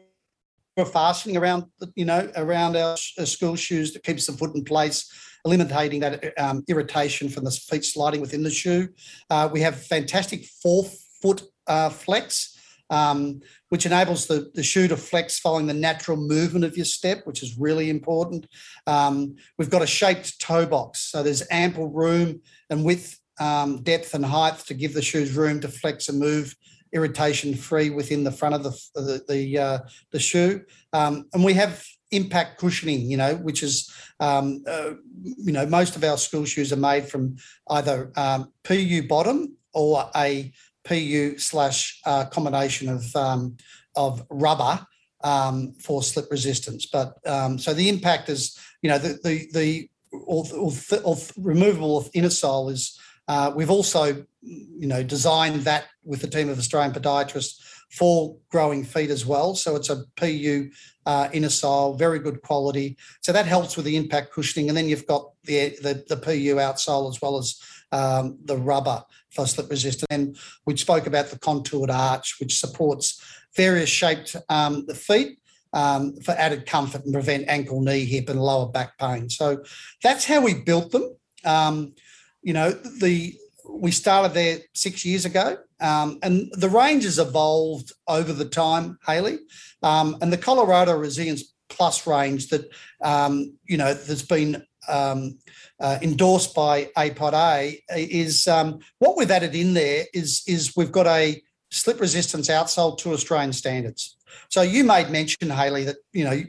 fastening 0.91 1.37
around 1.37 1.65
you 1.95 2.05
know 2.05 2.29
around 2.35 2.75
our, 2.75 2.95
our 3.17 3.25
school 3.25 3.55
shoes 3.55 3.93
that 3.93 4.03
keeps 4.03 4.27
the 4.27 4.33
foot 4.33 4.55
in 4.55 4.63
place 4.63 5.11
eliminating 5.45 6.01
that 6.01 6.33
um, 6.37 6.63
irritation 6.67 7.29
from 7.29 7.45
the 7.45 7.51
feet 7.51 7.85
sliding 7.85 8.19
within 8.19 8.43
the 8.43 8.49
shoe. 8.49 8.89
Uh, 9.29 9.47
we 9.51 9.61
have 9.61 9.79
fantastic 9.79 10.45
four 10.45 10.83
foot 11.21 11.43
uh, 11.67 11.89
flex 11.89 12.56
um, 12.89 13.41
which 13.69 13.85
enables 13.85 14.27
the, 14.27 14.51
the 14.53 14.63
shoe 14.63 14.87
to 14.87 14.97
flex 14.97 15.39
following 15.39 15.67
the 15.67 15.73
natural 15.73 16.17
movement 16.17 16.65
of 16.65 16.75
your 16.75 16.85
step, 16.85 17.25
which 17.25 17.43
is 17.43 17.57
really 17.57 17.89
important. 17.89 18.47
Um, 18.85 19.35
we've 19.57 19.69
got 19.69 19.81
a 19.81 19.87
shaped 19.87 20.39
toe 20.39 20.65
box, 20.65 20.99
so 20.99 21.23
there's 21.23 21.43
ample 21.51 21.87
room 21.89 22.41
and 22.69 22.83
width, 22.83 23.19
um, 23.39 23.83
depth, 23.83 24.13
and 24.13 24.25
height 24.25 24.59
to 24.59 24.73
give 24.73 24.93
the 24.93 25.01
shoes 25.01 25.35
room 25.35 25.59
to 25.61 25.67
flex 25.67 26.09
and 26.09 26.19
move 26.19 26.55
irritation 26.93 27.53
free 27.53 27.89
within 27.89 28.23
the 28.23 28.31
front 28.31 28.55
of 28.55 28.63
the 28.63 28.71
the 28.95 29.23
the, 29.27 29.57
uh, 29.57 29.79
the 30.11 30.19
shoe. 30.19 30.61
Um, 30.93 31.27
and 31.33 31.43
we 31.43 31.53
have 31.53 31.83
impact 32.11 32.59
cushioning, 32.59 33.09
you 33.09 33.17
know, 33.17 33.35
which 33.35 33.63
is, 33.63 33.91
um, 34.19 34.63
uh, 34.67 34.91
you 35.23 35.51
know, 35.51 35.65
most 35.65 35.95
of 35.95 36.03
our 36.03 36.17
school 36.17 36.45
shoes 36.45 36.71
are 36.71 36.77
made 36.77 37.07
from 37.07 37.35
either 37.69 38.11
um, 38.15 38.51
PU 38.63 39.07
bottom 39.07 39.55
or 39.73 40.09
a 40.15 40.51
PU 40.87 41.37
slash 41.37 41.99
uh, 42.05 42.25
combination 42.25 42.89
of 42.89 43.15
um, 43.15 43.57
of 43.95 44.25
rubber 44.29 44.85
um, 45.23 45.73
for 45.73 46.03
slip 46.03 46.29
resistance. 46.31 46.85
But 46.85 47.17
um, 47.27 47.57
so 47.57 47.73
the 47.73 47.89
impact 47.89 48.29
is, 48.29 48.57
you 48.81 48.89
know, 48.89 48.97
the 48.97 49.19
the 49.23 49.47
the 49.53 49.89
or, 50.11 50.45
or, 50.55 51.17
removable 51.37 52.09
inner 52.13 52.29
sole 52.29 52.69
is. 52.69 52.99
Uh, 53.29 53.51
we've 53.53 53.69
also, 53.69 54.25
you 54.41 54.87
know, 54.87 55.03
designed 55.03 55.59
that 55.63 55.87
with 56.05 56.23
a 56.23 56.27
team 56.27 56.47
of 56.47 56.57
Australian 56.57 56.93
podiatrists 56.93 57.59
for 57.91 58.37
growing 58.49 58.85
feet 58.85 59.09
as 59.09 59.25
well. 59.25 59.53
So 59.53 59.75
it's 59.75 59.89
a 59.89 60.03
PU 60.15 60.69
uh, 61.05 61.29
inner 61.33 61.49
sole, 61.49 61.93
very 61.93 62.19
good 62.19 62.41
quality. 62.41 62.97
So 63.21 63.31
that 63.33 63.45
helps 63.45 63.75
with 63.75 63.85
the 63.85 63.97
impact 63.97 64.31
cushioning, 64.33 64.69
and 64.69 64.77
then 64.77 64.87
you've 64.87 65.07
got 65.07 65.31
the 65.43 65.77
the, 65.81 66.05
the 66.07 66.17
PU 66.17 66.55
outsole 66.55 67.09
as 67.09 67.21
well 67.21 67.37
as 67.37 67.59
um, 67.91 68.37
the 68.43 68.57
rubber 68.57 69.03
for 69.31 69.45
slip 69.45 69.69
resistant. 69.69 70.11
And 70.11 70.37
we 70.65 70.77
spoke 70.77 71.07
about 71.07 71.27
the 71.27 71.39
contoured 71.39 71.89
arch, 71.89 72.35
which 72.39 72.59
supports 72.59 73.21
various 73.55 73.89
shaped 73.89 74.35
um, 74.49 74.85
the 74.85 74.95
feet. 74.95 75.39
Um, 75.73 76.15
for 76.21 76.31
added 76.31 76.65
comfort 76.65 77.03
and 77.03 77.13
prevent 77.13 77.49
ankle, 77.49 77.81
knee, 77.81 78.05
hip, 78.05 78.29
and 78.29 78.41
lower 78.41 78.69
back 78.69 78.97
pain. 78.97 79.29
So 79.29 79.63
that's 80.01 80.23
how 80.23 80.41
we 80.41 80.53
built 80.53 80.91
them. 80.91 81.13
Um, 81.43 81.93
you 82.41 82.53
know, 82.53 82.71
the 82.71 83.35
we 83.69 83.91
started 83.91 84.33
there 84.33 84.59
six 84.73 85.05
years 85.05 85.25
ago, 85.25 85.57
um, 85.81 86.19
and 86.23 86.49
the 86.53 86.69
range 86.69 87.03
has 87.03 87.19
evolved 87.19 87.91
over 88.07 88.33
the 88.33 88.45
time, 88.45 88.97
Haley. 89.05 89.39
Um, 89.83 90.17
and 90.21 90.31
the 90.31 90.37
Colorado 90.37 90.95
Resilience 90.97 91.53
Plus 91.69 92.07
range 92.07 92.47
that 92.47 92.69
um, 93.01 93.57
you 93.65 93.77
know 93.77 93.93
there's 93.93 94.25
been 94.25 94.63
um, 94.87 95.37
uh, 95.79 95.97
endorsed 96.01 96.55
by 96.55 96.85
APodA 96.97 97.79
is 97.89 98.47
um, 98.47 98.79
what 98.99 99.17
we've 99.17 99.31
added 99.31 99.55
in 99.55 99.73
there 99.73 100.05
is 100.13 100.43
is 100.47 100.75
we've 100.75 100.91
got 100.91 101.07
a 101.07 101.41
slip 101.69 101.99
resistance 101.99 102.47
outsole 102.47 102.97
to 102.99 103.13
Australian 103.13 103.53
standards. 103.53 104.17
So 104.49 104.61
you 104.61 104.83
made 104.83 105.09
mention, 105.09 105.49
Haley, 105.49 105.83
that 105.85 105.97
you 106.13 106.23
know, 106.23 106.43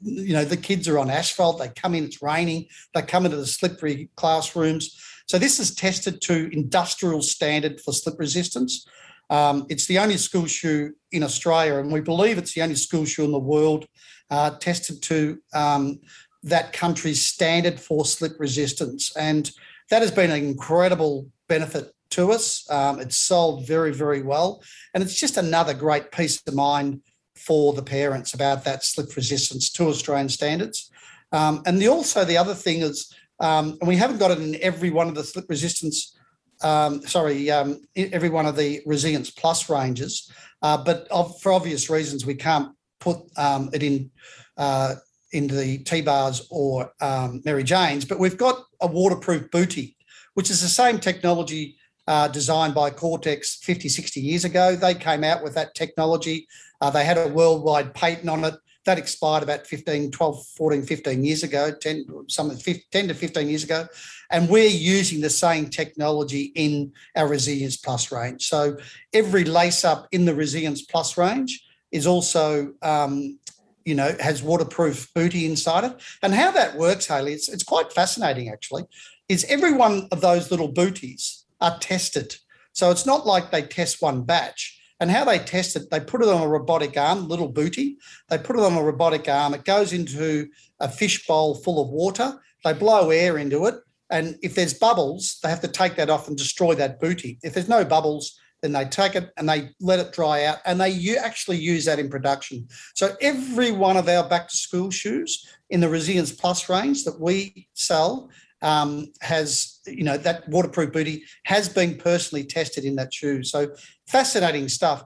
you 0.00 0.32
know, 0.32 0.44
the 0.44 0.56
kids 0.56 0.88
are 0.88 0.98
on 0.98 1.10
asphalt. 1.10 1.58
They 1.58 1.68
come 1.68 1.94
in, 1.94 2.04
it's 2.04 2.22
raining. 2.22 2.66
They 2.94 3.02
come 3.02 3.24
into 3.24 3.36
the 3.36 3.46
slippery 3.46 4.10
classrooms. 4.16 4.98
So 5.26 5.38
this 5.38 5.58
is 5.58 5.74
tested 5.74 6.20
to 6.22 6.50
industrial 6.52 7.22
standard 7.22 7.80
for 7.80 7.92
slip 7.92 8.18
resistance. 8.18 8.86
Um, 9.30 9.66
it's 9.70 9.86
the 9.86 9.98
only 9.98 10.18
school 10.18 10.46
shoe 10.46 10.94
in 11.10 11.22
Australia, 11.22 11.76
and 11.76 11.90
we 11.90 12.00
believe 12.00 12.36
it's 12.36 12.54
the 12.54 12.62
only 12.62 12.74
school 12.74 13.04
shoe 13.04 13.24
in 13.24 13.32
the 13.32 13.38
world 13.38 13.86
uh, 14.30 14.50
tested 14.58 15.02
to 15.02 15.38
um, 15.54 16.00
that 16.44 16.72
country's 16.72 17.24
standard 17.24 17.80
for 17.80 18.04
slip 18.04 18.38
resistance. 18.38 19.14
And 19.16 19.50
that 19.90 20.02
has 20.02 20.10
been 20.10 20.30
an 20.30 20.44
incredible 20.44 21.28
benefit 21.48 21.92
to 22.10 22.32
us. 22.32 22.70
Um, 22.70 23.00
it's 23.00 23.16
sold 23.16 23.66
very, 23.66 23.92
very 23.92 24.22
well. 24.22 24.62
And 24.92 25.02
it's 25.02 25.18
just 25.18 25.36
another 25.36 25.74
great 25.74 26.12
peace 26.12 26.40
of 26.46 26.54
mind 26.54 27.00
for 27.34 27.72
the 27.72 27.82
parents 27.82 28.34
about 28.34 28.64
that 28.64 28.84
slip 28.84 29.16
resistance 29.16 29.70
to 29.72 29.88
Australian 29.88 30.28
standards. 30.28 30.90
Um, 31.32 31.62
and 31.66 31.80
the, 31.80 31.88
also, 31.88 32.24
the 32.24 32.36
other 32.36 32.54
thing 32.54 32.80
is, 32.80 33.12
um, 33.40 33.76
and 33.80 33.88
we 33.88 33.96
haven't 33.96 34.18
got 34.18 34.30
it 34.30 34.38
in 34.38 34.56
every 34.62 34.90
one 34.90 35.08
of 35.08 35.14
the 35.14 35.24
slip 35.24 35.46
resistance, 35.48 36.16
um, 36.62 37.02
sorry, 37.02 37.50
um, 37.50 37.80
every 37.96 38.28
one 38.28 38.46
of 38.46 38.54
the 38.54 38.80
Resilience 38.86 39.30
Plus 39.30 39.68
ranges, 39.68 40.30
uh, 40.62 40.76
but 40.76 41.08
of, 41.10 41.40
for 41.40 41.52
obvious 41.52 41.90
reasons, 41.90 42.24
we 42.24 42.34
can't 42.34 42.70
put 43.00 43.18
um, 43.36 43.70
it 43.72 43.82
in. 43.82 44.10
Uh, 44.56 44.94
into 45.34 45.54
the 45.54 45.78
T-bars 45.78 46.46
or 46.50 46.92
um, 47.00 47.42
Mary 47.44 47.64
Jane's, 47.64 48.04
but 48.04 48.18
we've 48.18 48.38
got 48.38 48.64
a 48.80 48.86
waterproof 48.86 49.50
bootie, 49.50 49.96
which 50.34 50.50
is 50.50 50.60
the 50.60 50.68
same 50.68 50.98
technology 50.98 51.76
uh, 52.06 52.28
designed 52.28 52.74
by 52.74 52.90
Gore-Tex 52.90 53.56
50, 53.56 53.88
60 53.88 54.20
years 54.20 54.44
ago. 54.44 54.76
They 54.76 54.94
came 54.94 55.24
out 55.24 55.42
with 55.42 55.54
that 55.54 55.74
technology. 55.74 56.46
Uh, 56.80 56.90
they 56.90 57.04
had 57.04 57.18
a 57.18 57.28
worldwide 57.28 57.94
patent 57.94 58.28
on 58.28 58.44
it. 58.44 58.54
That 58.84 58.98
expired 58.98 59.42
about 59.42 59.66
15, 59.66 60.10
12, 60.10 60.46
14, 60.58 60.82
15 60.82 61.24
years 61.24 61.42
ago, 61.42 61.72
10, 61.72 62.06
some 62.28 62.54
10 62.54 63.08
to 63.08 63.14
15 63.14 63.48
years 63.48 63.64
ago. 63.64 63.86
And 64.30 64.48
we're 64.50 64.68
using 64.68 65.22
the 65.22 65.30
same 65.30 65.70
technology 65.70 66.52
in 66.54 66.92
our 67.16 67.26
Resilience 67.26 67.78
Plus 67.78 68.12
range. 68.12 68.46
So 68.46 68.76
every 69.14 69.44
lace 69.44 69.86
up 69.86 70.06
in 70.12 70.26
the 70.26 70.34
Resilience 70.34 70.82
Plus 70.82 71.16
range 71.16 71.64
is 71.92 72.06
also 72.06 72.74
um, 72.82 73.38
you 73.84 73.94
know, 73.94 74.14
has 74.20 74.42
waterproof 74.42 75.12
booty 75.14 75.46
inside 75.46 75.84
it. 75.84 76.00
And 76.22 76.34
how 76.34 76.50
that 76.52 76.76
works, 76.76 77.06
Haley, 77.06 77.32
it's, 77.32 77.48
it's 77.48 77.64
quite 77.64 77.92
fascinating 77.92 78.48
actually, 78.48 78.84
is 79.28 79.44
every 79.48 79.72
one 79.72 80.08
of 80.12 80.20
those 80.20 80.50
little 80.50 80.68
booties 80.68 81.44
are 81.60 81.78
tested. 81.78 82.36
So 82.72 82.90
it's 82.90 83.06
not 83.06 83.26
like 83.26 83.50
they 83.50 83.62
test 83.62 84.02
one 84.02 84.22
batch. 84.22 84.80
And 85.00 85.10
how 85.10 85.24
they 85.24 85.38
test 85.38 85.76
it, 85.76 85.90
they 85.90 86.00
put 86.00 86.22
it 86.22 86.28
on 86.28 86.40
a 86.40 86.48
robotic 86.48 86.96
arm, 86.96 87.28
little 87.28 87.48
booty. 87.48 87.98
They 88.30 88.38
put 88.38 88.56
it 88.56 88.62
on 88.62 88.74
a 88.74 88.82
robotic 88.82 89.28
arm. 89.28 89.52
It 89.52 89.64
goes 89.64 89.92
into 89.92 90.48
a 90.80 90.88
fish 90.88 91.26
bowl 91.26 91.56
full 91.56 91.82
of 91.82 91.90
water. 91.90 92.40
They 92.64 92.72
blow 92.72 93.10
air 93.10 93.36
into 93.36 93.66
it. 93.66 93.74
And 94.10 94.38
if 94.42 94.54
there's 94.54 94.74
bubbles, 94.74 95.38
they 95.42 95.48
have 95.48 95.60
to 95.62 95.68
take 95.68 95.96
that 95.96 96.10
off 96.10 96.28
and 96.28 96.36
destroy 96.36 96.74
that 96.76 97.00
booty. 97.00 97.38
If 97.42 97.54
there's 97.54 97.68
no 97.68 97.84
bubbles, 97.84 98.38
then 98.64 98.72
they 98.72 98.88
take 98.88 99.14
it 99.14 99.30
and 99.36 99.46
they 99.46 99.68
let 99.78 99.98
it 99.98 100.10
dry 100.10 100.44
out 100.44 100.56
and 100.64 100.80
they 100.80 101.16
actually 101.18 101.58
use 101.58 101.84
that 101.84 101.98
in 101.98 102.08
production. 102.08 102.66
So 102.94 103.14
every 103.20 103.70
one 103.70 103.98
of 103.98 104.08
our 104.08 104.26
back 104.26 104.48
to 104.48 104.56
school 104.56 104.90
shoes 104.90 105.46
in 105.68 105.80
the 105.80 105.88
Resilience 105.88 106.32
Plus 106.32 106.70
range 106.70 107.04
that 107.04 107.20
we 107.20 107.68
sell 107.74 108.30
um, 108.62 109.12
has, 109.20 109.80
you 109.86 110.02
know, 110.02 110.16
that 110.16 110.48
waterproof 110.48 110.92
bootie 110.92 111.20
has 111.44 111.68
been 111.68 111.98
personally 111.98 112.42
tested 112.42 112.86
in 112.86 112.96
that 112.96 113.12
shoe. 113.12 113.44
So 113.44 113.74
fascinating 114.06 114.70
stuff. 114.70 115.04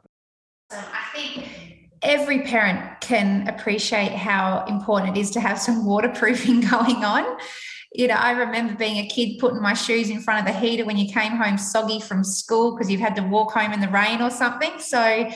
I 0.71 1.09
think 1.13 1.49
every 2.03 2.43
parent 2.43 3.01
can 3.01 3.49
appreciate 3.49 4.13
how 4.13 4.65
important 4.69 5.17
it 5.17 5.21
is 5.21 5.33
to 5.33 5.41
have 5.41 5.59
some 5.59 5.85
waterproofing 5.85 6.61
going 6.71 7.05
on 7.05 7.39
you 7.93 8.07
know, 8.07 8.15
I 8.15 8.33
remember 8.33 8.75
being 8.75 8.99
a 8.99 9.09
kid 9.09 9.39
putting 9.39 9.63
my 9.63 9.75
shoes 9.75 10.11
in 10.11 10.21
front 10.21 10.47
of 10.47 10.53
the 10.53 10.59
heater 10.59 10.85
when 10.85 10.99
you 10.99 11.13
came 11.13 11.33
home 11.33 11.57
soggy 11.57 12.01
from 12.01 12.23
school 12.23 12.73
because 12.73 12.91
you've 12.91 13.01
had 13.01 13.17
to 13.17 13.23
walk 13.23 13.53
home 13.53 13.73
in 13.73 13.81
the 13.81 13.89
rain 13.89 14.21
or 14.21 14.31
something. 14.31 14.79
So, 14.79 15.31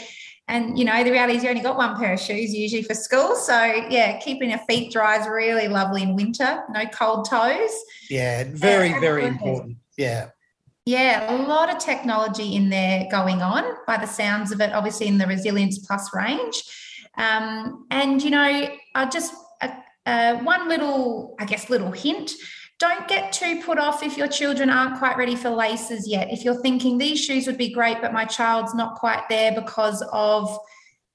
and 0.48 0.78
you 0.78 0.84
know, 0.84 1.02
the 1.02 1.10
reality 1.10 1.38
is 1.38 1.42
you 1.42 1.48
only 1.48 1.62
got 1.62 1.76
one 1.76 1.96
pair 1.96 2.12
of 2.12 2.20
shoes 2.20 2.54
usually 2.54 2.82
for 2.82 2.94
school. 2.94 3.36
So, 3.36 3.64
yeah, 3.88 4.18
keeping 4.18 4.50
your 4.50 4.58
feet 4.68 4.92
dry 4.92 5.18
is 5.18 5.26
really 5.26 5.68
lovely 5.68 6.02
in 6.02 6.14
winter. 6.14 6.62
No 6.70 6.84
cold 6.86 7.28
toes. 7.28 7.72
Yeah, 8.10 8.44
very, 8.50 8.90
very 9.00 9.24
important. 9.26 9.78
Yeah. 9.96 10.28
Yeah, 10.84 11.32
a 11.32 11.46
lot 11.46 11.70
of 11.70 11.78
technology 11.78 12.56
in 12.56 12.68
there 12.68 13.06
going 13.08 13.40
on 13.40 13.64
by 13.86 13.98
the 13.98 14.06
sounds 14.06 14.50
of 14.50 14.60
it, 14.60 14.72
obviously 14.72 15.06
in 15.06 15.16
the 15.16 15.26
Resilience 15.26 15.78
Plus 15.78 16.12
range. 16.12 16.64
Um, 17.16 17.86
and, 17.90 18.20
you 18.20 18.30
know, 18.30 18.68
I 18.94 19.04
just 19.06 19.32
uh, 20.06 20.36
one 20.38 20.68
little, 20.68 21.36
I 21.38 21.44
guess, 21.44 21.70
little 21.70 21.92
hint 21.92 22.32
don't 22.82 23.06
get 23.06 23.32
too 23.32 23.62
put 23.62 23.78
off 23.78 24.02
if 24.02 24.18
your 24.18 24.26
children 24.26 24.68
aren't 24.68 24.98
quite 24.98 25.16
ready 25.16 25.36
for 25.36 25.50
laces 25.50 26.08
yet. 26.08 26.32
If 26.32 26.44
you're 26.44 26.60
thinking 26.62 26.98
these 26.98 27.24
shoes 27.24 27.46
would 27.46 27.56
be 27.56 27.72
great, 27.72 28.00
but 28.00 28.12
my 28.12 28.24
child's 28.24 28.74
not 28.74 28.96
quite 28.96 29.22
there 29.28 29.52
because 29.52 30.02
of 30.12 30.58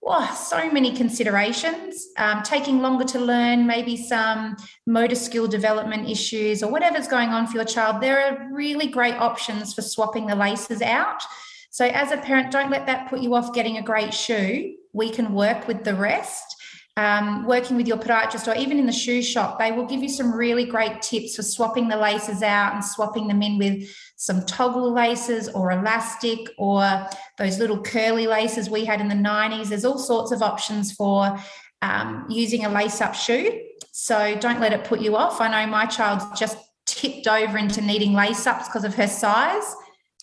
oh, 0.05 0.33
so 0.33 0.71
many 0.71 0.95
considerations, 0.95 2.07
um, 2.17 2.41
taking 2.41 2.79
longer 2.79 3.03
to 3.03 3.19
learn, 3.19 3.67
maybe 3.67 3.97
some 3.97 4.55
motor 4.85 5.15
skill 5.15 5.45
development 5.45 6.09
issues 6.09 6.63
or 6.63 6.71
whatever's 6.71 7.09
going 7.09 7.29
on 7.29 7.47
for 7.47 7.55
your 7.55 7.65
child, 7.65 8.01
there 8.01 8.21
are 8.21 8.47
really 8.53 8.87
great 8.87 9.15
options 9.15 9.73
for 9.73 9.81
swapping 9.81 10.25
the 10.25 10.35
laces 10.35 10.81
out. 10.81 11.21
So, 11.69 11.85
as 11.85 12.13
a 12.13 12.17
parent, 12.17 12.49
don't 12.49 12.71
let 12.71 12.85
that 12.85 13.09
put 13.09 13.19
you 13.19 13.35
off 13.35 13.53
getting 13.53 13.77
a 13.77 13.81
great 13.81 14.13
shoe. 14.13 14.75
We 14.93 15.09
can 15.09 15.33
work 15.33 15.67
with 15.67 15.83
the 15.83 15.95
rest 15.95 16.55
um, 16.97 17.45
working 17.45 17.77
with 17.77 17.87
your 17.87 17.97
podiatrist 17.97 18.51
or 18.51 18.57
even 18.57 18.79
in 18.79 18.87
the 18.87 18.91
shoe 18.91 19.21
shop, 19.21 19.59
they 19.59 19.71
will 19.71 19.85
give 19.85 20.01
you 20.01 20.09
some 20.09 20.33
really 20.33 20.65
great 20.65 20.99
tips 21.03 21.35
for 21.35 21.43
swapping 21.43 21.87
the 21.87 21.95
laces 21.95 22.41
out 22.41 22.73
and 22.73 22.83
swapping 22.83 23.27
them 23.27 23.43
in 23.43 23.59
with 23.59 23.87
some 24.15 24.43
toggle 24.47 24.91
laces 24.91 25.47
or 25.49 25.71
elastic 25.71 26.39
or 26.57 27.07
those 27.37 27.59
little 27.59 27.79
curly 27.83 28.25
laces 28.25 28.67
we 28.67 28.83
had 28.83 28.99
in 28.99 29.07
the 29.07 29.15
90s. 29.15 29.69
There's 29.69 29.85
all 29.85 29.99
sorts 29.99 30.31
of 30.31 30.41
options 30.41 30.91
for 30.91 31.37
um, 31.83 32.25
using 32.29 32.65
a 32.65 32.69
lace 32.69 32.99
up 32.99 33.13
shoe. 33.13 33.61
So 33.91 34.35
don't 34.39 34.59
let 34.59 34.73
it 34.73 34.83
put 34.83 34.99
you 34.99 35.15
off. 35.15 35.39
I 35.39 35.49
know 35.49 35.69
my 35.71 35.85
child's 35.85 36.25
just 36.37 36.57
tipped 36.87 37.27
over 37.27 37.59
into 37.59 37.79
needing 37.79 38.13
lace 38.13 38.47
ups 38.47 38.67
because 38.67 38.83
of 38.83 38.95
her 38.95 39.07
size. 39.07 39.75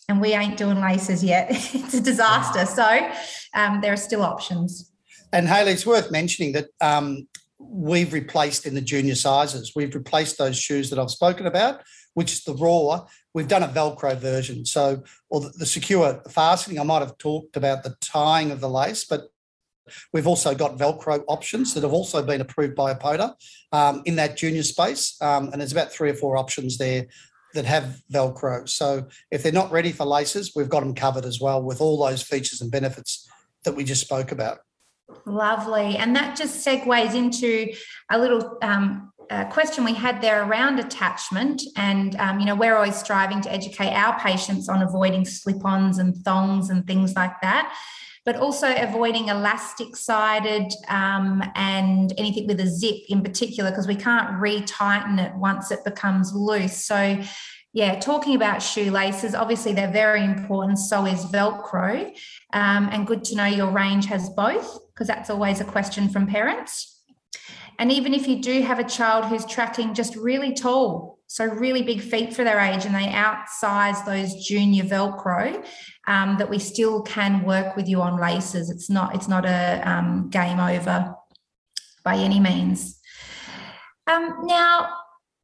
and 0.09 0.21
we 0.21 0.33
ain't 0.33 0.57
doing 0.57 0.81
laces 0.81 1.23
yet. 1.23 1.47
it's 1.51 1.95
a 1.95 2.01
disaster. 2.01 2.67
So 2.67 3.11
um, 3.55 3.81
there 3.81 3.93
are 3.93 3.97
still 3.97 4.23
options. 4.23 4.91
And 5.35 5.49
Hayley, 5.49 5.73
it's 5.73 5.85
worth 5.85 6.13
mentioning 6.13 6.53
that 6.53 6.69
um, 6.81 7.27
we've 7.59 8.13
replaced 8.13 8.67
in 8.67 8.75
the 8.75 8.81
junior 8.81 9.17
sizes, 9.17 9.73
we've 9.75 9.93
replaced 9.93 10.39
those 10.39 10.57
shoes 10.57 10.91
that 10.91 10.99
I've 10.99 11.11
spoken 11.11 11.47
about, 11.47 11.83
which 12.15 12.33
is 12.33 12.45
the 12.45 12.55
raw. 12.55 13.05
We've 13.35 13.49
done 13.49 13.65
a 13.65 13.69
Velcro 13.69 14.17
version. 14.17 14.65
So, 14.65 15.03
or 15.31 15.41
the, 15.41 15.53
the 15.59 15.67
secure 15.67 16.23
fastening, 16.31 16.79
I 16.79 16.85
might 16.85 17.01
have 17.01 17.19
talked 17.19 17.57
about 17.57 17.83
the 17.83 17.97
tying 18.01 18.53
of 18.53 18.61
the 18.61 18.71
lace, 18.71 19.05
but 19.05 19.25
We've 20.15 20.27
also 20.27 20.55
got 20.55 20.79
Velcro 20.79 21.23
options 21.29 21.75
that 21.75 21.83
have 21.83 21.93
also 21.93 22.23
been 22.23 22.41
approved 22.41 22.75
by 22.75 22.95
APodA 22.95 23.35
um, 23.71 24.01
in 24.07 24.17
that 24.17 24.35
junior 24.35 24.63
space. 24.63 25.21
Um, 25.21 25.51
and 25.53 25.61
there's 25.61 25.73
about 25.73 25.93
three 25.93 26.09
or 26.09 26.15
four 26.15 26.39
options 26.39 26.79
there 26.79 27.05
that 27.53 27.67
have 27.67 28.01
Velcro. 28.11 28.67
So 28.67 29.07
if 29.31 29.43
they're 29.43 29.53
not 29.53 29.71
ready 29.71 29.93
for 29.93 30.07
laces, 30.07 30.53
we've 30.57 30.71
got 30.71 30.81
them 30.81 30.95
covered 30.95 31.27
as 31.27 31.39
well 31.39 31.63
with 31.63 31.83
all 31.83 32.03
those 32.03 32.23
features 32.23 32.63
and 32.63 32.71
benefits 32.71 33.29
that 33.65 33.77
we 33.77 33.85
just 33.85 34.01
spoke 34.01 34.33
about. 34.33 34.61
Lovely. 35.27 35.97
And 35.97 36.15
that 36.17 36.37
just 36.37 36.67
segues 36.67 37.15
into 37.15 37.73
a 38.11 38.19
little 38.19 38.59
um, 38.63 39.13
question 39.51 39.85
we 39.85 39.95
had 39.95 40.21
there 40.21 40.45
around 40.45 40.79
attachment. 40.79 41.63
And, 41.77 42.17
um, 42.17 42.41
you 42.41 42.47
know, 42.47 42.55
we're 42.55 42.77
always 42.77 42.97
striving 42.97 43.41
to 43.43 43.53
educate 43.53 43.93
our 43.93 44.19
patients 44.19 44.69
on 44.69 44.83
avoiding 44.83 45.25
slip 45.25 45.65
ons 45.65 45.99
and 45.99 46.15
thongs 46.25 46.71
and 46.71 46.87
things 46.87 47.15
like 47.15 47.41
that 47.43 47.75
but 48.25 48.37
also 48.37 48.75
avoiding 48.77 49.29
elastic 49.29 49.95
sided 49.97 50.73
um, 50.89 51.43
and 51.55 52.13
anything 52.17 52.47
with 52.47 52.59
a 52.61 52.67
zip 52.67 52.97
in 53.09 53.23
particular, 53.23 53.71
because 53.71 53.87
we 53.87 53.97
can't 53.97 54.41
retighten 54.41 55.23
it 55.23 55.35
once 55.37 55.71
it 55.71 55.85
becomes 55.85 56.33
loose. 56.33 56.85
So, 56.85 57.21
yeah, 57.75 57.99
talking 57.99 58.35
about 58.35 58.63
shoelaces, 58.63 59.35
obviously 59.35 59.75
they're 59.75 59.91
very 59.91 60.25
important. 60.25 60.79
So 60.79 61.05
is 61.05 61.25
Velcro. 61.27 62.07
Um, 62.53 62.89
and 62.91 63.07
good 63.07 63.25
to 63.25 63.37
know 63.37 63.47
your 63.47 63.71
range 63.71 64.07
has 64.07 64.31
both, 64.31 64.79
because 64.95 65.09
that's 65.09 65.31
always 65.31 65.61
a 65.61 65.65
question 65.65 66.09
from 66.09 66.27
parents. 66.27 67.03
And 67.79 67.91
even 67.91 68.15
if 68.15 68.29
you 68.29 68.41
do 68.41 68.63
have 68.63 68.79
a 68.79 68.85
child 68.85 69.25
who's 69.25 69.45
tracking 69.45 69.95
just 69.95 70.15
really 70.15 70.55
tall, 70.55 71.19
so 71.27 71.45
really 71.45 71.83
big 71.83 72.01
feet 72.01 72.35
for 72.35 72.45
their 72.45 72.61
age, 72.61 72.85
and 72.85 72.95
they 72.95 73.09
outsize 73.09 74.01
those 74.05 74.47
junior 74.47 74.85
Velcro, 74.85 75.67
um, 76.07 76.37
that 76.39 76.49
we 76.49 76.59
still 76.59 77.03
can 77.03 77.43
work 77.43 77.75
with 77.75 77.89
you 77.89 78.01
on 78.01 78.21
laces. 78.21 78.71
It's 78.71 78.89
not 78.89 79.15
it's 79.15 79.27
not 79.27 79.45
a 79.45 79.83
um, 79.85 80.29
game 80.31 80.61
over 80.61 81.15
by 82.05 82.17
any 82.17 82.39
means. 82.39 83.01
Um, 84.07 84.43
now, 84.43 84.91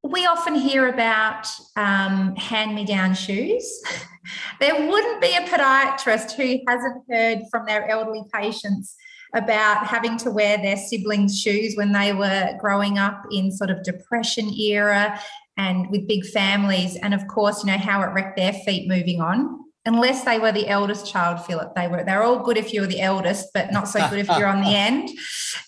we 0.03 0.27
often 0.27 0.55
hear 0.55 0.89
about 0.89 1.49
um, 1.77 2.37
hand 2.37 2.75
me 2.75 2.85
down 2.85 3.15
shoes. 3.15 3.83
there 4.61 4.87
wouldn't 4.89 5.21
be 5.21 5.35
a 5.35 5.41
podiatrist 5.41 6.33
who 6.33 6.61
hasn't 6.69 7.03
heard 7.11 7.41
from 7.51 7.67
their 7.67 7.89
elderly 7.89 8.23
patients 8.33 8.97
about 9.35 9.87
having 9.87 10.17
to 10.19 10.31
wear 10.31 10.57
their 10.59 10.77
siblings' 10.77 11.39
shoes 11.39 11.77
when 11.77 11.93
they 11.93 12.13
were 12.13 12.57
growing 12.59 12.99
up 12.99 13.23
in 13.31 13.53
sort 13.53 13.71
of 13.71 13.83
depression 13.83 14.53
era 14.53 15.21
and 15.57 15.91
with 15.91 16.09
big 16.09 16.25
families. 16.27 16.97
And 16.97 17.15
of 17.15 17.27
course, 17.29 17.63
you 17.63 17.71
know, 17.71 17.79
how 17.79 18.03
it 18.03 18.13
wrecked 18.13 18.37
their 18.37 18.53
feet 18.53 18.89
moving 18.89 19.21
on 19.21 19.61
unless 19.87 20.25
they 20.25 20.39
were 20.39 20.53
the 20.53 20.69
eldest 20.69 21.11
child, 21.11 21.45
Philip. 21.45 21.75
They 21.75 21.89
were 21.89 22.05
they're 22.05 22.23
all 22.23 22.43
good 22.43 22.57
if 22.57 22.73
you're 22.73 22.87
the 22.87 23.01
eldest, 23.01 23.49
but 23.55 23.73
not 23.73 23.89
so 23.89 24.07
good 24.09 24.19
if 24.19 24.29
you're 24.29 24.47
on 24.47 24.61
the 24.61 24.75
end. 24.75 25.09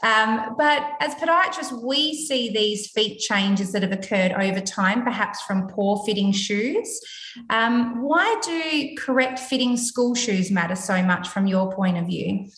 Um, 0.03 0.55
but 0.59 0.83
as 1.01 1.15
podiatrists, 1.15 1.83
we 1.83 2.15
see 2.15 2.51
these 2.51 2.91
feet 2.91 3.19
changes 3.21 3.73
that 3.73 3.83
have 3.83 3.93
occurred 3.93 4.33
over 4.33 4.61
time, 4.61 5.03
perhaps 5.03 5.43
from 5.43 5.69
poor 5.69 6.03
fitting 6.05 6.33
shoes. 6.33 7.01
Um, 7.49 8.03
why 8.03 8.41
do 8.43 8.95
correct 8.99 9.39
fitting 9.39 9.77
school 9.77 10.15
shoes 10.15 10.51
matter 10.51 10.77
so 10.77 11.03
much 11.03 11.29
from 11.29 11.47
your 11.47 11.73
point 11.73 11.97
of 11.97 12.07
view? 12.07 12.49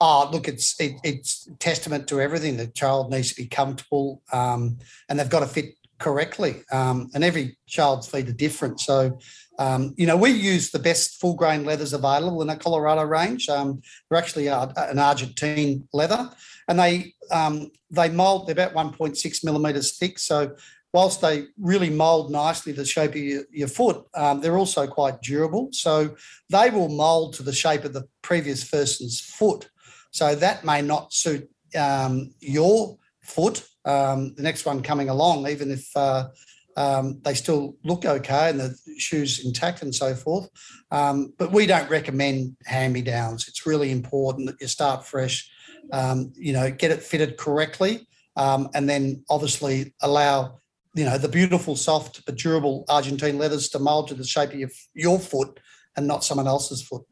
Oh, 0.00 0.28
look, 0.30 0.46
it's 0.48 0.78
it, 0.80 0.96
it's 1.04 1.48
testament 1.58 2.06
to 2.08 2.20
everything. 2.20 2.56
The 2.56 2.66
child 2.66 3.10
needs 3.10 3.30
to 3.30 3.42
be 3.42 3.46
comfortable, 3.46 4.22
um, 4.32 4.78
and 5.08 5.18
they've 5.18 5.30
got 5.30 5.40
to 5.40 5.46
fit 5.46 5.74
correctly. 5.98 6.62
Um, 6.70 7.08
and 7.14 7.24
every 7.24 7.56
child's 7.66 8.06
feet 8.06 8.28
are 8.28 8.32
different, 8.32 8.80
so 8.80 9.18
um, 9.58 9.94
you 9.96 10.06
know, 10.06 10.16
we 10.16 10.30
use 10.30 10.70
the 10.70 10.78
best 10.78 11.20
full 11.20 11.34
grain 11.34 11.64
leathers 11.64 11.92
available 11.92 12.42
in 12.42 12.50
a 12.50 12.56
Colorado 12.56 13.02
range. 13.04 13.48
Um, 13.48 13.80
they're 14.08 14.18
actually 14.18 14.48
a, 14.48 14.72
an 14.76 14.98
Argentine 14.98 15.88
leather, 15.92 16.30
and 16.68 16.78
they 16.78 17.14
um, 17.30 17.70
they 17.90 18.08
mold. 18.08 18.46
They're 18.46 18.52
about 18.52 18.74
1.6 18.74 19.44
millimeters 19.44 19.96
thick. 19.96 20.18
So 20.18 20.56
whilst 20.92 21.20
they 21.20 21.46
really 21.58 21.90
mold 21.90 22.30
nicely 22.30 22.72
the 22.72 22.84
shape 22.84 23.10
of 23.10 23.16
your, 23.16 23.42
your 23.50 23.68
foot, 23.68 24.04
um, 24.14 24.40
they're 24.40 24.58
also 24.58 24.86
quite 24.86 25.20
durable. 25.22 25.68
So 25.72 26.16
they 26.50 26.70
will 26.70 26.88
mold 26.88 27.34
to 27.34 27.42
the 27.42 27.52
shape 27.52 27.84
of 27.84 27.92
the 27.92 28.08
previous 28.22 28.68
person's 28.68 29.20
foot. 29.20 29.68
So 30.16 30.34
that 30.34 30.64
may 30.64 30.80
not 30.80 31.12
suit 31.12 31.46
um, 31.78 32.32
your 32.40 32.96
foot. 33.20 33.68
Um, 33.84 34.32
the 34.34 34.42
next 34.42 34.64
one 34.64 34.82
coming 34.82 35.10
along, 35.10 35.46
even 35.46 35.70
if 35.70 35.94
uh, 35.94 36.28
um, 36.74 37.20
they 37.22 37.34
still 37.34 37.76
look 37.84 38.06
okay 38.06 38.48
and 38.48 38.58
the 38.58 38.74
shoes 38.96 39.44
intact 39.44 39.82
and 39.82 39.94
so 39.94 40.14
forth. 40.14 40.48
Um, 40.90 41.34
but 41.36 41.52
we 41.52 41.66
don't 41.66 41.90
recommend 41.90 42.56
hand 42.64 42.94
me 42.94 43.02
downs. 43.02 43.46
It's 43.46 43.66
really 43.66 43.92
important 43.92 44.46
that 44.46 44.56
you 44.58 44.68
start 44.68 45.06
fresh, 45.06 45.50
um, 45.92 46.32
you 46.34 46.54
know, 46.54 46.70
get 46.70 46.92
it 46.92 47.02
fitted 47.02 47.36
correctly, 47.36 48.08
um, 48.36 48.70
and 48.72 48.88
then 48.88 49.22
obviously 49.28 49.92
allow 50.00 50.60
you 50.94 51.04
know 51.04 51.18
the 51.18 51.28
beautiful, 51.28 51.76
soft 51.76 52.24
but 52.24 52.36
durable 52.36 52.86
Argentine 52.88 53.36
leathers 53.36 53.68
to 53.68 53.78
mold 53.78 54.08
to 54.08 54.14
the 54.14 54.24
shape 54.24 54.54
of 54.54 54.58
your, 54.58 54.70
your 54.94 55.18
foot 55.18 55.60
and 55.94 56.06
not 56.06 56.24
someone 56.24 56.46
else's 56.46 56.80
foot. 56.80 57.02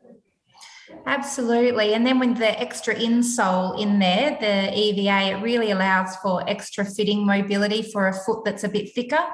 Absolutely. 1.06 1.94
And 1.94 2.06
then 2.06 2.18
with 2.18 2.38
the 2.38 2.60
extra 2.60 2.94
insole 2.94 3.80
in 3.80 3.98
there, 3.98 4.36
the 4.40 4.76
EVA, 4.76 5.36
it 5.36 5.42
really 5.42 5.70
allows 5.70 6.16
for 6.16 6.48
extra 6.48 6.84
fitting 6.84 7.26
mobility 7.26 7.82
for 7.82 8.08
a 8.08 8.12
foot 8.12 8.44
that's 8.44 8.64
a 8.64 8.68
bit 8.68 8.94
thicker 8.94 9.24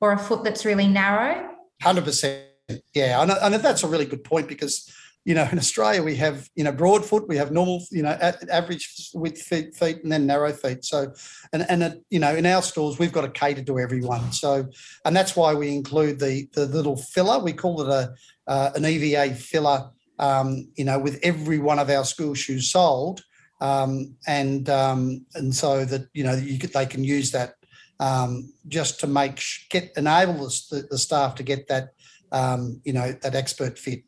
or 0.00 0.12
a 0.12 0.18
foot 0.18 0.44
that's 0.44 0.64
really 0.64 0.86
narrow? 0.86 1.48
100%. 1.82 2.42
Yeah. 2.94 3.22
And, 3.22 3.30
and 3.30 3.54
that's 3.56 3.82
a 3.82 3.88
really 3.88 4.04
good 4.04 4.24
point 4.24 4.48
because, 4.48 4.92
you 5.24 5.34
know, 5.34 5.48
in 5.50 5.58
Australia, 5.58 6.02
we 6.02 6.16
have, 6.16 6.48
you 6.54 6.64
know, 6.64 6.72
broad 6.72 7.04
foot, 7.04 7.28
we 7.28 7.36
have 7.36 7.50
normal, 7.50 7.84
you 7.90 8.02
know, 8.02 8.10
average 8.50 9.10
width 9.14 9.42
feet, 9.42 9.74
feet 9.74 10.02
and 10.02 10.10
then 10.10 10.26
narrow 10.26 10.52
feet. 10.52 10.84
So, 10.84 11.12
and, 11.52 11.66
and, 11.68 11.82
uh, 11.82 11.90
you 12.10 12.18
know, 12.18 12.34
in 12.34 12.46
our 12.46 12.62
stores, 12.62 12.98
we've 12.98 13.12
got 13.12 13.22
to 13.22 13.30
cater 13.30 13.62
to 13.64 13.78
everyone. 13.78 14.32
So, 14.32 14.68
and 15.04 15.14
that's 15.14 15.36
why 15.36 15.54
we 15.54 15.74
include 15.74 16.18
the, 16.18 16.48
the 16.52 16.66
little 16.66 16.96
filler. 16.96 17.38
We 17.38 17.52
call 17.52 17.82
it 17.82 17.88
a, 17.88 18.14
uh, 18.46 18.70
an 18.74 18.84
EVA 18.84 19.34
filler, 19.34 19.90
um, 20.18 20.68
you 20.76 20.84
know, 20.84 20.98
with 20.98 21.18
every 21.22 21.58
one 21.58 21.78
of 21.78 21.90
our 21.90 22.04
school 22.04 22.34
shoes 22.34 22.70
sold. 22.70 23.22
Um, 23.60 24.16
and 24.26 24.68
um, 24.68 25.24
and 25.34 25.54
so 25.54 25.86
that 25.86 26.08
you 26.12 26.24
know 26.24 26.34
you 26.34 26.58
could, 26.58 26.74
they 26.74 26.84
can 26.84 27.02
use 27.02 27.30
that 27.30 27.54
um, 28.00 28.52
just 28.68 29.00
to 29.00 29.06
make 29.06 29.42
get 29.70 29.92
enable 29.96 30.34
the, 30.70 30.86
the 30.90 30.98
staff 30.98 31.34
to 31.36 31.42
get 31.42 31.66
that 31.68 31.94
um, 32.32 32.80
you 32.84 32.92
know 32.92 33.12
that 33.12 33.34
expert 33.34 33.78
fit. 33.78 34.02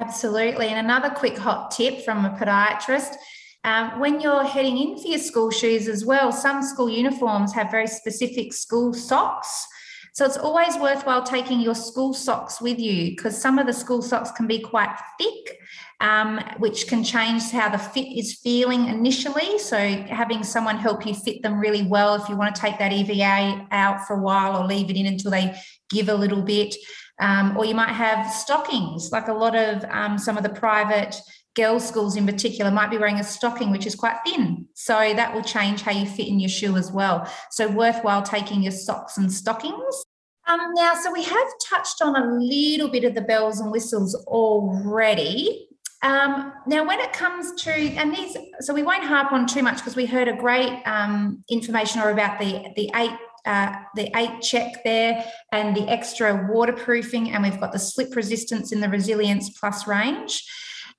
Absolutely, 0.00 0.68
and 0.68 0.78
another 0.78 1.10
quick 1.10 1.38
hot 1.38 1.70
tip 1.70 2.04
from 2.04 2.24
a 2.24 2.30
podiatrist. 2.30 3.14
Um, 3.62 4.00
when 4.00 4.20
you're 4.22 4.44
heading 4.44 4.78
in 4.78 4.98
for 4.98 5.08
your 5.08 5.18
school 5.18 5.50
shoes 5.50 5.86
as 5.86 6.04
well, 6.04 6.32
some 6.32 6.62
school 6.62 6.88
uniforms 6.88 7.52
have 7.52 7.70
very 7.70 7.86
specific 7.86 8.54
school 8.54 8.94
socks. 8.94 9.66
So 10.14 10.24
it's 10.24 10.36
always 10.36 10.76
worthwhile 10.76 11.22
taking 11.22 11.60
your 11.60 11.74
school 11.74 12.14
socks 12.14 12.60
with 12.60 12.78
you 12.78 13.10
because 13.10 13.40
some 13.40 13.58
of 13.58 13.66
the 13.66 13.72
school 13.72 14.02
socks 14.02 14.30
can 14.32 14.46
be 14.46 14.60
quite 14.60 14.94
thick 15.18 15.58
um, 16.00 16.40
which 16.58 16.86
can 16.88 17.04
change 17.04 17.50
how 17.50 17.68
the 17.68 17.78
fit 17.78 18.06
is 18.06 18.34
feeling 18.42 18.86
initially. 18.86 19.58
So, 19.58 19.76
having 19.78 20.42
someone 20.42 20.78
help 20.78 21.06
you 21.06 21.14
fit 21.14 21.42
them 21.42 21.58
really 21.58 21.82
well 21.82 22.14
if 22.14 22.28
you 22.28 22.36
want 22.36 22.54
to 22.54 22.60
take 22.60 22.78
that 22.78 22.92
EVA 22.92 23.66
out 23.70 24.06
for 24.06 24.16
a 24.16 24.22
while 24.22 24.60
or 24.60 24.66
leave 24.66 24.90
it 24.90 24.96
in 24.96 25.06
until 25.06 25.30
they 25.30 25.54
give 25.90 26.08
a 26.08 26.14
little 26.14 26.42
bit. 26.42 26.74
Um, 27.20 27.54
or 27.58 27.66
you 27.66 27.74
might 27.74 27.90
have 27.90 28.32
stockings, 28.32 29.12
like 29.12 29.28
a 29.28 29.34
lot 29.34 29.54
of 29.54 29.84
um, 29.90 30.16
some 30.16 30.38
of 30.38 30.42
the 30.42 30.48
private 30.48 31.20
girls' 31.54 31.86
schools 31.86 32.16
in 32.16 32.26
particular 32.26 32.70
might 32.70 32.90
be 32.90 32.98
wearing 32.98 33.20
a 33.20 33.24
stocking 33.24 33.70
which 33.70 33.86
is 33.86 33.94
quite 33.94 34.16
thin. 34.24 34.66
So, 34.74 34.94
that 34.94 35.34
will 35.34 35.42
change 35.42 35.82
how 35.82 35.92
you 35.92 36.06
fit 36.06 36.28
in 36.28 36.40
your 36.40 36.48
shoe 36.48 36.76
as 36.76 36.92
well. 36.92 37.30
So, 37.50 37.68
worthwhile 37.68 38.22
taking 38.22 38.62
your 38.62 38.72
socks 38.72 39.18
and 39.18 39.32
stockings. 39.32 40.04
Um, 40.48 40.74
now, 40.74 40.94
so 40.94 41.12
we 41.12 41.22
have 41.22 41.48
touched 41.68 42.02
on 42.02 42.16
a 42.16 42.34
little 42.34 42.88
bit 42.88 43.04
of 43.04 43.14
the 43.14 43.20
bells 43.20 43.60
and 43.60 43.70
whistles 43.70 44.14
already. 44.26 45.68
Um, 46.02 46.52
now, 46.66 46.86
when 46.86 46.98
it 46.98 47.12
comes 47.12 47.60
to, 47.62 47.70
and 47.70 48.14
these, 48.14 48.36
so 48.60 48.72
we 48.72 48.82
won't 48.82 49.04
harp 49.04 49.32
on 49.32 49.46
too 49.46 49.62
much 49.62 49.76
because 49.76 49.96
we 49.96 50.06
heard 50.06 50.28
a 50.28 50.36
great 50.36 50.82
um, 50.86 51.44
information 51.50 52.00
or 52.00 52.10
about 52.10 52.40
the 52.40 52.72
the 52.74 52.90
eight 52.96 53.12
uh, 53.46 53.74
the 53.94 54.10
eight 54.16 54.40
check 54.40 54.82
there 54.82 55.24
and 55.52 55.76
the 55.76 55.88
extra 55.88 56.48
waterproofing, 56.50 57.32
and 57.32 57.42
we've 57.42 57.60
got 57.60 57.72
the 57.72 57.78
slip 57.78 58.16
resistance 58.16 58.72
in 58.72 58.80
the 58.80 58.88
resilience 58.88 59.50
plus 59.50 59.86
range. 59.86 60.42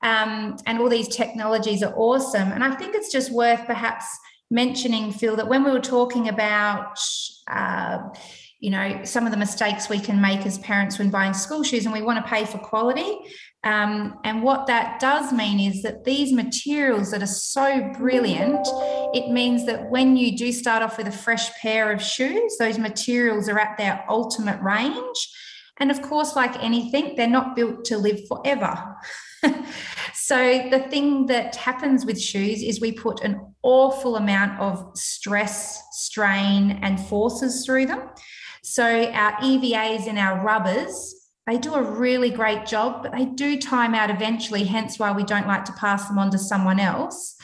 Um, 0.04 0.58
and 0.66 0.80
all 0.80 0.90
these 0.90 1.08
technologies 1.08 1.84
are 1.84 1.94
awesome. 1.96 2.52
And 2.52 2.64
I 2.64 2.76
think 2.76 2.96
it's 2.96 3.12
just 3.12 3.32
worth 3.32 3.66
perhaps 3.66 4.06
mentioning, 4.50 5.12
Phil, 5.12 5.36
that 5.36 5.48
when 5.48 5.64
we 5.64 5.72
were 5.72 5.80
talking 5.80 6.28
about 6.28 7.00
uh, 7.48 8.00
you 8.62 8.70
know, 8.70 9.02
some 9.04 9.26
of 9.26 9.32
the 9.32 9.38
mistakes 9.38 9.90
we 9.90 10.00
can 10.00 10.22
make 10.22 10.46
as 10.46 10.60
parents 10.60 11.00
when 11.00 11.10
buying 11.10 11.34
school 11.34 11.64
shoes, 11.64 11.86
and 11.86 11.94
we 11.94 12.04
want 12.04 12.24
to 12.24 12.30
pay 12.30 12.46
for 12.46 12.60
quality. 12.60 13.18
Um, 13.64 14.20
and 14.24 14.44
what 14.44 14.68
that 14.68 15.00
does 15.00 15.34
mean 15.34 15.60
is 15.60 15.82
that 15.82 16.04
these 16.04 16.32
materials 16.32 17.10
that 17.10 17.24
are 17.24 17.28
so 17.28 17.92
brilliant, 17.98 18.68
it 19.16 19.32
means 19.32 19.66
that 19.66 19.90
when 19.90 20.16
you 20.16 20.38
do 20.38 20.52
start 20.52 20.84
off 20.84 21.00
with 21.00 21.08
a 21.08 21.12
fresh 21.12 21.52
pair 21.60 21.92
of 21.92 22.02
shoes, 22.02 22.56
those 22.60 22.78
materials 22.78 23.50
are 23.50 23.60
at 23.60 23.78
their 23.80 24.06
ultimate 24.08 24.62
range. 24.62 25.30
And 25.80 25.90
of 25.90 26.04
course, 26.04 26.36
like 26.36 26.64
anything, 26.64 27.16
they're 27.16 27.28
not 27.28 27.56
built 27.56 27.86
to 27.86 27.98
live 27.98 28.28
forever. 28.28 28.96
so, 30.32 30.70
the 30.70 30.80
thing 30.80 31.26
that 31.26 31.58
happens 31.58 32.06
with 32.06 32.18
shoes 32.18 32.64
is 32.64 32.80
we 32.80 32.94
put 32.94 33.20
an 33.20 33.54
awful 33.64 34.16
amount 34.16 34.62
of 34.62 34.90
stress, 34.96 35.84
strain, 35.92 36.80
and 36.82 36.98
forces 36.98 37.66
through 37.66 37.88
them. 37.88 38.08
So, 38.64 39.12
our 39.12 39.34
EVAs 39.42 40.08
and 40.08 40.18
our 40.18 40.42
rubbers 40.42 41.16
they 41.48 41.58
do 41.58 41.74
a 41.74 41.82
really 41.82 42.30
great 42.30 42.66
job, 42.66 43.04
but 43.04 43.12
they 43.12 43.26
do 43.26 43.60
time 43.60 43.94
out 43.94 44.10
eventually, 44.10 44.64
hence 44.64 44.98
why 44.98 45.12
we 45.12 45.26
don't 45.26 45.48
like 45.48 45.66
to 45.66 45.74
pass 45.74 46.08
them 46.08 46.18
on 46.18 46.32
to 46.32 46.38
someone 46.38 46.80
else. 46.80 47.36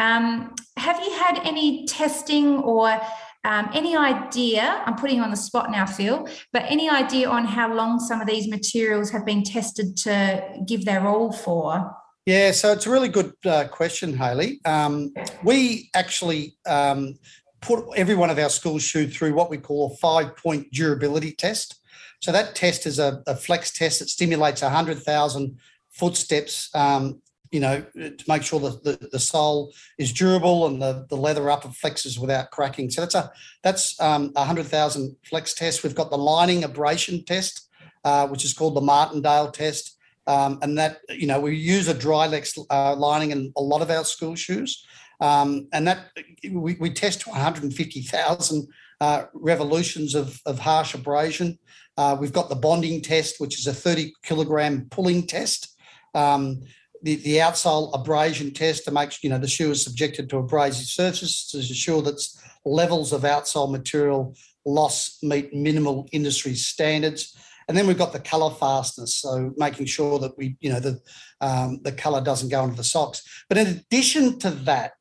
Um, 0.00 0.56
have 0.76 0.98
you 1.04 1.12
had 1.12 1.38
any 1.44 1.86
testing 1.86 2.56
or 2.56 3.00
um, 3.44 3.70
any 3.72 3.96
idea? 3.96 4.82
I'm 4.84 4.96
putting 4.96 5.18
you 5.18 5.22
on 5.22 5.30
the 5.30 5.36
spot 5.36 5.70
now, 5.70 5.86
Phil, 5.86 6.26
but 6.52 6.64
any 6.66 6.90
idea 6.90 7.28
on 7.28 7.44
how 7.44 7.72
long 7.72 8.00
some 8.00 8.20
of 8.20 8.26
these 8.26 8.48
materials 8.48 9.10
have 9.10 9.24
been 9.24 9.44
tested 9.44 9.96
to 9.98 10.64
give 10.66 10.84
their 10.84 11.06
all 11.06 11.30
for? 11.30 11.94
Yeah, 12.26 12.52
so 12.52 12.72
it's 12.72 12.86
a 12.86 12.90
really 12.90 13.08
good 13.08 13.34
uh, 13.44 13.68
question, 13.68 14.16
Haley. 14.16 14.60
Um, 14.64 15.12
we 15.42 15.90
actually 15.94 16.56
um, 16.66 17.18
put 17.60 17.84
every 17.96 18.14
one 18.14 18.30
of 18.30 18.38
our 18.38 18.48
school 18.48 18.78
shoes 18.78 19.14
through 19.14 19.34
what 19.34 19.50
we 19.50 19.58
call 19.58 19.92
a 19.92 19.96
five 19.96 20.34
point 20.36 20.72
durability 20.72 21.32
test. 21.32 21.80
So 22.20 22.32
that 22.32 22.54
test 22.54 22.86
is 22.86 22.98
a, 22.98 23.22
a 23.26 23.36
flex 23.36 23.72
test 23.72 23.98
that 23.98 24.08
stimulates 24.08 24.62
100,000 24.62 25.58
footsteps, 25.90 26.74
um, 26.74 27.20
you 27.50 27.60
know, 27.60 27.82
to 27.94 28.24
make 28.26 28.42
sure 28.42 28.58
that 28.60 28.82
the, 28.82 29.08
the 29.12 29.18
sole 29.18 29.74
is 29.98 30.10
durable 30.10 30.66
and 30.66 30.80
the, 30.80 31.06
the 31.10 31.16
leather 31.16 31.50
upper 31.50 31.68
flexes 31.68 32.18
without 32.18 32.50
cracking. 32.50 32.88
So 32.88 33.02
that's 33.02 33.14
a 33.14 33.30
that's 33.62 34.00
um, 34.00 34.32
a 34.34 34.40
100,000 34.40 35.14
flex 35.28 35.52
test. 35.52 35.82
We've 35.82 35.94
got 35.94 36.10
the 36.10 36.16
lining 36.16 36.64
abrasion 36.64 37.22
test, 37.26 37.68
uh, 38.02 38.26
which 38.28 38.46
is 38.46 38.54
called 38.54 38.76
the 38.76 38.80
Martindale 38.80 39.50
test. 39.50 39.93
Um, 40.26 40.58
and 40.62 40.78
that, 40.78 41.00
you 41.10 41.26
know, 41.26 41.40
we 41.40 41.56
use 41.56 41.88
a 41.88 41.94
Drilex 41.94 42.58
uh, 42.70 42.96
lining 42.96 43.30
in 43.30 43.52
a 43.56 43.62
lot 43.62 43.82
of 43.82 43.90
our 43.90 44.04
school 44.04 44.34
shoes. 44.34 44.84
Um, 45.20 45.68
and 45.72 45.86
that 45.86 46.10
we, 46.50 46.76
we 46.80 46.90
test 46.90 47.26
150,000 47.26 48.68
uh, 49.00 49.24
revolutions 49.34 50.14
of, 50.14 50.40
of 50.46 50.58
harsh 50.58 50.94
abrasion. 50.94 51.58
Uh, 51.96 52.16
we've 52.18 52.32
got 52.32 52.48
the 52.48 52.56
bonding 52.56 53.00
test, 53.00 53.40
which 53.40 53.58
is 53.58 53.66
a 53.66 53.74
30 53.74 54.12
kilogram 54.24 54.86
pulling 54.90 55.26
test. 55.26 55.76
Um, 56.14 56.62
the, 57.02 57.16
the 57.16 57.36
outsole 57.36 57.94
abrasion 57.94 58.52
test 58.52 58.84
to 58.84 58.90
make 58.90 59.22
you 59.22 59.28
know 59.28 59.38
the 59.38 59.46
shoe 59.46 59.70
is 59.70 59.84
subjected 59.84 60.30
to 60.30 60.38
abrasive 60.38 60.86
surfaces 60.86 61.46
to 61.48 61.58
ensure 61.58 62.00
that 62.02 62.26
levels 62.64 63.12
of 63.12 63.22
outsole 63.22 63.70
material 63.70 64.34
loss 64.64 65.18
meet 65.22 65.52
minimal 65.52 66.08
industry 66.12 66.54
standards. 66.54 67.36
And 67.68 67.76
then 67.76 67.86
we've 67.86 67.98
got 67.98 68.12
the 68.12 68.20
color 68.20 68.54
fastness, 68.54 69.16
so 69.16 69.52
making 69.56 69.86
sure 69.86 70.18
that 70.18 70.36
we, 70.36 70.56
you 70.60 70.70
know, 70.70 70.80
the 70.80 71.00
um, 71.40 71.80
the 71.82 71.92
color 71.92 72.22
doesn't 72.22 72.50
go 72.50 72.64
into 72.64 72.76
the 72.76 72.84
socks. 72.84 73.22
But 73.48 73.58
in 73.58 73.66
addition 73.66 74.38
to 74.40 74.50
that, 74.50 74.92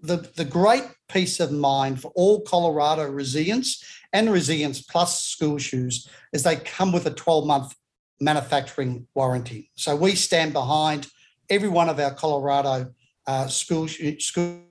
the, 0.00 0.16
the 0.36 0.44
great 0.44 0.84
peace 1.08 1.40
of 1.40 1.52
mind 1.52 2.00
for 2.00 2.12
all 2.14 2.40
Colorado 2.42 3.08
resilience 3.08 3.84
and 4.12 4.32
resilience 4.32 4.80
plus 4.80 5.22
school 5.22 5.58
shoes 5.58 6.08
is 6.32 6.42
they 6.42 6.56
come 6.56 6.92
with 6.92 7.06
a 7.06 7.10
12 7.10 7.46
month 7.46 7.74
manufacturing 8.20 9.06
warranty. 9.14 9.70
So 9.74 9.96
we 9.96 10.14
stand 10.14 10.52
behind 10.52 11.06
every 11.48 11.68
one 11.68 11.88
of 11.88 11.98
our 11.98 12.14
Colorado 12.14 12.92
uh, 13.26 13.46
school, 13.46 13.88
school 13.88 14.62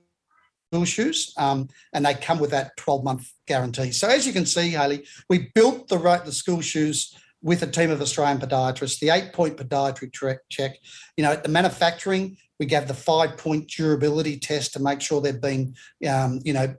school 0.72 0.84
shoes, 0.84 1.34
um, 1.36 1.68
and 1.92 2.06
they 2.06 2.14
come 2.14 2.38
with 2.38 2.50
that 2.50 2.76
12 2.76 3.04
month 3.04 3.32
guarantee. 3.46 3.90
So 3.90 4.08
as 4.08 4.26
you 4.26 4.32
can 4.32 4.46
see, 4.46 4.70
Haley, 4.70 5.04
we 5.28 5.50
built 5.54 5.88
the 5.88 5.98
right 5.98 6.24
the 6.24 6.32
school 6.32 6.60
shoes 6.60 7.16
with 7.42 7.62
a 7.62 7.66
team 7.66 7.90
of 7.90 8.00
Australian 8.00 8.38
podiatrists, 8.38 8.98
the 8.98 9.10
eight 9.10 9.32
point 9.32 9.56
podiatry 9.56 10.38
check. 10.50 10.76
You 11.16 11.24
know, 11.24 11.32
at 11.32 11.42
the 11.42 11.48
manufacturing, 11.48 12.36
we 12.58 12.66
gave 12.66 12.86
the 12.86 12.94
five 12.94 13.36
point 13.36 13.68
durability 13.68 14.38
test 14.38 14.74
to 14.74 14.80
make 14.80 15.00
sure 15.00 15.20
they've 15.20 15.40
been, 15.40 15.74
um, 16.08 16.40
you 16.44 16.52
know, 16.52 16.74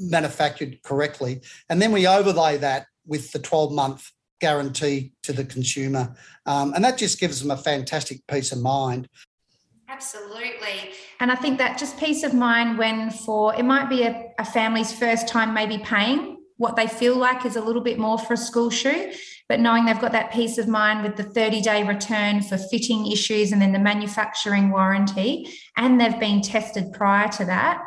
manufactured 0.00 0.82
correctly. 0.82 1.40
And 1.68 1.82
then 1.82 1.92
we 1.92 2.06
overlay 2.06 2.56
that 2.58 2.86
with 3.06 3.32
the 3.32 3.38
12 3.38 3.72
month 3.72 4.10
guarantee 4.40 5.12
to 5.22 5.32
the 5.32 5.44
consumer. 5.44 6.14
Um, 6.44 6.74
and 6.74 6.84
that 6.84 6.98
just 6.98 7.18
gives 7.18 7.40
them 7.40 7.50
a 7.50 7.56
fantastic 7.56 8.26
peace 8.26 8.52
of 8.52 8.60
mind. 8.60 9.08
Absolutely. 9.88 10.92
And 11.20 11.30
I 11.30 11.36
think 11.36 11.58
that 11.58 11.78
just 11.78 11.98
peace 11.98 12.22
of 12.22 12.34
mind 12.34 12.76
when 12.76 13.10
for 13.10 13.54
it 13.54 13.64
might 13.64 13.88
be 13.88 14.02
a, 14.02 14.32
a 14.38 14.44
family's 14.44 14.92
first 14.92 15.28
time 15.28 15.54
maybe 15.54 15.78
paying 15.78 16.35
what 16.56 16.76
they 16.76 16.86
feel 16.86 17.16
like 17.16 17.44
is 17.44 17.56
a 17.56 17.60
little 17.60 17.82
bit 17.82 17.98
more 17.98 18.18
for 18.18 18.34
a 18.34 18.36
school 18.36 18.70
shoe 18.70 19.12
but 19.48 19.60
knowing 19.60 19.84
they've 19.84 20.00
got 20.00 20.12
that 20.12 20.32
peace 20.32 20.58
of 20.58 20.66
mind 20.66 21.02
with 21.02 21.16
the 21.16 21.22
30 21.22 21.60
day 21.60 21.84
return 21.84 22.42
for 22.42 22.58
fitting 22.58 23.10
issues 23.10 23.52
and 23.52 23.62
then 23.62 23.72
the 23.72 23.78
manufacturing 23.78 24.70
warranty, 24.70 25.48
and 25.76 26.00
they've 26.00 26.18
been 26.18 26.42
tested 26.42 26.92
prior 26.92 27.28
to 27.28 27.44
that, 27.44 27.80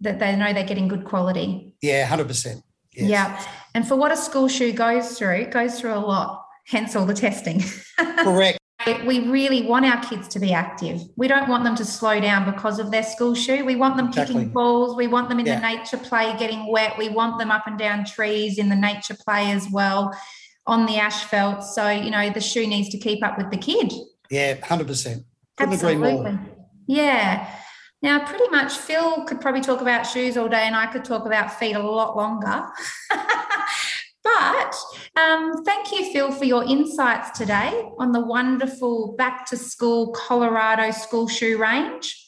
that 0.00 0.18
they 0.18 0.34
know 0.34 0.52
they're 0.52 0.64
getting 0.64 0.88
good 0.88 1.04
quality. 1.04 1.74
Yeah, 1.82 2.08
100%. 2.08 2.62
Yes. 2.92 3.10
Yeah. 3.10 3.44
And 3.74 3.86
for 3.86 3.96
what 3.96 4.12
a 4.12 4.16
school 4.16 4.48
shoe 4.48 4.72
goes 4.72 5.18
through, 5.18 5.36
it 5.36 5.50
goes 5.50 5.78
through 5.78 5.94
a 5.94 6.00
lot, 6.00 6.42
hence 6.66 6.96
all 6.96 7.06
the 7.06 7.14
testing. 7.14 7.62
Correct. 8.18 8.58
We 9.06 9.28
really 9.28 9.62
want 9.62 9.84
our 9.84 10.02
kids 10.02 10.28
to 10.28 10.38
be 10.38 10.52
active. 10.52 11.02
We 11.16 11.28
don't 11.28 11.48
want 11.48 11.64
them 11.64 11.74
to 11.76 11.84
slow 11.84 12.20
down 12.20 12.50
because 12.50 12.78
of 12.78 12.90
their 12.90 13.02
school 13.02 13.34
shoe. 13.34 13.64
We 13.64 13.76
want 13.76 13.96
them 13.96 14.08
exactly. 14.08 14.34
kicking 14.34 14.48
balls. 14.50 14.96
We 14.96 15.06
want 15.06 15.28
them 15.28 15.40
in 15.40 15.46
yeah. 15.46 15.60
the 15.60 15.76
nature 15.76 15.96
play 15.96 16.36
getting 16.38 16.70
wet. 16.70 16.96
We 16.98 17.08
want 17.08 17.38
them 17.38 17.50
up 17.50 17.66
and 17.66 17.78
down 17.78 18.04
trees 18.04 18.58
in 18.58 18.68
the 18.68 18.76
nature 18.76 19.16
play 19.24 19.52
as 19.52 19.68
well 19.70 20.16
on 20.66 20.86
the 20.86 20.96
asphalt. 20.96 21.62
So, 21.62 21.88
you 21.90 22.10
know, 22.10 22.30
the 22.30 22.40
shoe 22.40 22.66
needs 22.66 22.88
to 22.90 22.98
keep 22.98 23.24
up 23.24 23.38
with 23.38 23.50
the 23.50 23.56
kid. 23.56 23.92
Yeah, 24.30 24.54
100%. 24.56 25.24
Couldn't 25.56 25.74
agree 25.74 25.96
more. 25.96 26.40
Yeah. 26.86 27.48
Now, 28.02 28.26
pretty 28.26 28.48
much 28.50 28.76
Phil 28.76 29.24
could 29.24 29.40
probably 29.40 29.62
talk 29.62 29.80
about 29.80 30.02
shoes 30.02 30.36
all 30.36 30.48
day, 30.48 30.64
and 30.64 30.76
I 30.76 30.86
could 30.86 31.04
talk 31.04 31.24
about 31.24 31.58
feet 31.58 31.74
a 31.74 31.78
lot 31.78 32.16
longer. 32.16 32.66
but 34.22 34.76
um, 35.16 35.64
thank 35.64 35.92
you, 35.92 36.12
Phil, 36.12 36.32
for 36.32 36.44
your 36.44 36.64
insights 36.64 37.36
today 37.38 37.88
on 37.98 38.12
the 38.12 38.20
wonderful 38.20 39.14
back 39.16 39.46
to 39.46 39.56
school 39.56 40.12
Colorado 40.12 40.90
school 40.90 41.28
shoe 41.28 41.56
range. 41.58 42.20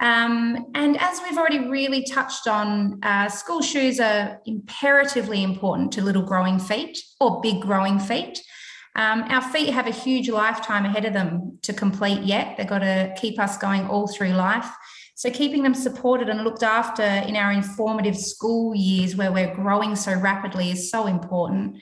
Um, 0.00 0.66
and 0.74 0.96
as 1.00 1.20
we've 1.22 1.38
already 1.38 1.68
really 1.68 2.04
touched 2.04 2.46
on, 2.46 3.00
uh, 3.02 3.28
school 3.28 3.62
shoes 3.62 3.98
are 3.98 4.40
imperatively 4.46 5.42
important 5.42 5.92
to 5.92 6.02
little 6.02 6.22
growing 6.22 6.58
feet 6.58 6.98
or 7.20 7.40
big 7.40 7.60
growing 7.60 7.98
feet. 7.98 8.40
Um, 8.94 9.22
our 9.28 9.42
feet 9.42 9.72
have 9.72 9.86
a 9.86 9.92
huge 9.92 10.28
lifetime 10.28 10.84
ahead 10.84 11.04
of 11.04 11.12
them 11.12 11.58
to 11.62 11.72
complete 11.72 12.22
yet. 12.22 12.56
They've 12.56 12.66
got 12.66 12.80
to 12.80 13.14
keep 13.16 13.38
us 13.38 13.56
going 13.56 13.86
all 13.86 14.08
through 14.08 14.30
life. 14.30 14.68
So, 15.18 15.30
keeping 15.30 15.64
them 15.64 15.74
supported 15.74 16.28
and 16.28 16.44
looked 16.44 16.62
after 16.62 17.02
in 17.02 17.34
our 17.34 17.50
informative 17.50 18.16
school 18.16 18.72
years 18.72 19.16
where 19.16 19.32
we're 19.32 19.52
growing 19.52 19.96
so 19.96 20.14
rapidly 20.14 20.70
is 20.70 20.90
so 20.90 21.06
important. 21.06 21.78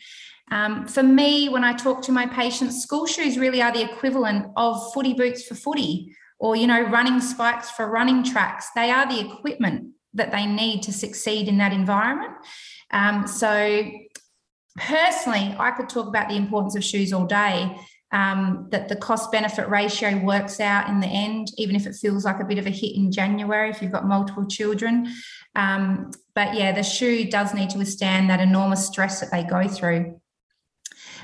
Um, 0.50 0.86
for 0.86 1.02
me, 1.02 1.50
when 1.50 1.62
I 1.62 1.74
talk 1.74 2.00
to 2.04 2.12
my 2.12 2.26
patients, 2.26 2.82
school 2.82 3.04
shoes 3.04 3.36
really 3.36 3.60
are 3.60 3.72
the 3.72 3.84
equivalent 3.84 4.46
of 4.56 4.92
footy 4.94 5.12
boots 5.12 5.44
for 5.44 5.54
footy 5.54 6.16
or 6.38 6.56
you 6.56 6.66
know 6.66 6.82
running 6.82 7.20
spikes 7.20 7.70
for 7.70 7.88
running 7.88 8.22
tracks 8.22 8.68
they 8.74 8.90
are 8.90 9.08
the 9.08 9.20
equipment 9.20 9.92
that 10.14 10.32
they 10.32 10.46
need 10.46 10.82
to 10.82 10.92
succeed 10.92 11.48
in 11.48 11.58
that 11.58 11.72
environment 11.72 12.32
um, 12.90 13.26
so 13.26 13.90
personally 14.76 15.54
i 15.58 15.70
could 15.70 15.88
talk 15.88 16.06
about 16.06 16.28
the 16.28 16.36
importance 16.36 16.76
of 16.76 16.84
shoes 16.84 17.12
all 17.12 17.26
day 17.26 17.74
um, 18.12 18.68
that 18.70 18.88
the 18.88 18.96
cost 18.96 19.32
benefit 19.32 19.68
ratio 19.68 20.16
works 20.18 20.60
out 20.60 20.88
in 20.88 21.00
the 21.00 21.06
end 21.06 21.48
even 21.58 21.74
if 21.74 21.86
it 21.86 21.94
feels 21.94 22.24
like 22.24 22.40
a 22.40 22.44
bit 22.44 22.58
of 22.58 22.66
a 22.66 22.70
hit 22.70 22.94
in 22.94 23.10
january 23.10 23.68
if 23.70 23.82
you've 23.82 23.92
got 23.92 24.06
multiple 24.06 24.46
children. 24.46 25.12
Um, 25.54 26.10
but 26.34 26.54
yeah 26.54 26.72
the 26.72 26.82
shoe 26.82 27.28
does 27.28 27.54
need 27.54 27.70
to 27.70 27.78
withstand 27.78 28.30
that 28.30 28.40
enormous 28.40 28.86
stress 28.86 29.20
that 29.20 29.30
they 29.30 29.42
go 29.42 29.68
through. 29.68 30.20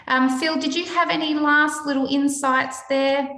Um, 0.09 0.41
phil 0.41 0.57
did 0.57 0.75
you 0.75 0.85
have 0.87 1.11
any 1.11 1.35
last 1.35 1.87
little 1.87 2.07
insights 2.07 2.83
there? 2.89 3.29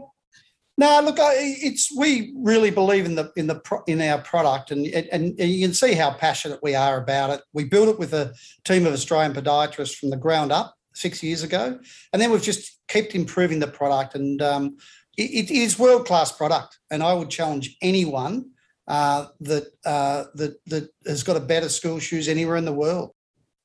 No, 0.76 1.00
look, 1.04 1.16
it's 1.20 1.94
we 1.96 2.35
really 2.37 2.70
believe 2.70 3.04
in 3.04 3.14
the 3.14 3.30
in 3.37 3.46
the 3.46 3.61
in 3.87 4.00
our 4.00 4.18
product, 4.18 4.72
and, 4.72 4.85
and 4.87 5.38
you 5.38 5.64
can 5.64 5.74
see 5.74 5.94
how 5.94 6.12
passionate 6.12 6.59
we 6.64 6.74
are 6.74 7.00
about 7.00 7.30
it. 7.30 7.42
We 7.52 7.64
built 7.64 7.88
it 7.88 7.98
with 7.98 8.12
a 8.12 8.35
team 8.64 8.85
of 8.85 8.92
Australian 8.92 9.35
podiatrists 9.35 9.94
from 9.96 10.11
the 10.11 10.16
ground 10.16 10.50
up 10.50 10.74
six 10.92 11.22
years 11.22 11.44
ago, 11.44 11.78
and 12.12 12.20
then 12.20 12.33
we've 12.33 12.42
just 12.42 12.73
kept 12.88 13.14
improving 13.14 13.59
the 13.59 13.66
product, 13.66 14.14
and 14.14 14.40
um, 14.42 14.77
it, 15.16 15.51
it 15.51 15.51
is 15.51 15.79
world 15.79 16.07
class 16.07 16.33
product. 16.33 16.79
And 16.90 17.03
I 17.03 17.12
would 17.14 17.31
challenge 17.31 17.77
anyone 17.83 18.51
uh, 18.87 19.27
that 19.40 19.64
uh, 19.85 20.25
that 20.35 20.64
that 20.66 20.90
has 21.07 21.23
got 21.23 21.37
a 21.37 21.40
better 21.40 21.68
school 21.68 21.99
shoes 21.99 22.29
anywhere 22.29 22.57
in 22.57 22.64
the 22.64 22.73
world. 22.73 23.11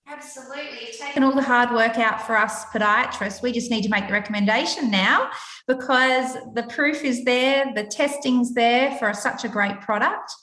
Absolutely. 0.08 0.88
You've 0.88 0.98
taken 0.98 1.24
all 1.24 1.36
the 1.36 1.44
hard 1.44 1.72
work 1.72 2.00
out 2.00 2.26
for 2.26 2.36
us 2.36 2.66
podiatrists. 2.66 3.44
We 3.44 3.52
just 3.52 3.70
need 3.70 3.84
to 3.84 3.90
make 3.90 4.08
the 4.08 4.14
recommendation 4.14 4.90
now 4.90 5.30
because 5.68 6.36
the 6.56 6.64
proof 6.64 7.04
is 7.04 7.24
there, 7.26 7.72
the 7.76 7.84
testing's 7.84 8.56
there 8.56 8.96
for 8.98 9.14
such 9.14 9.44
a 9.44 9.48
great 9.48 9.80
product. 9.82 10.34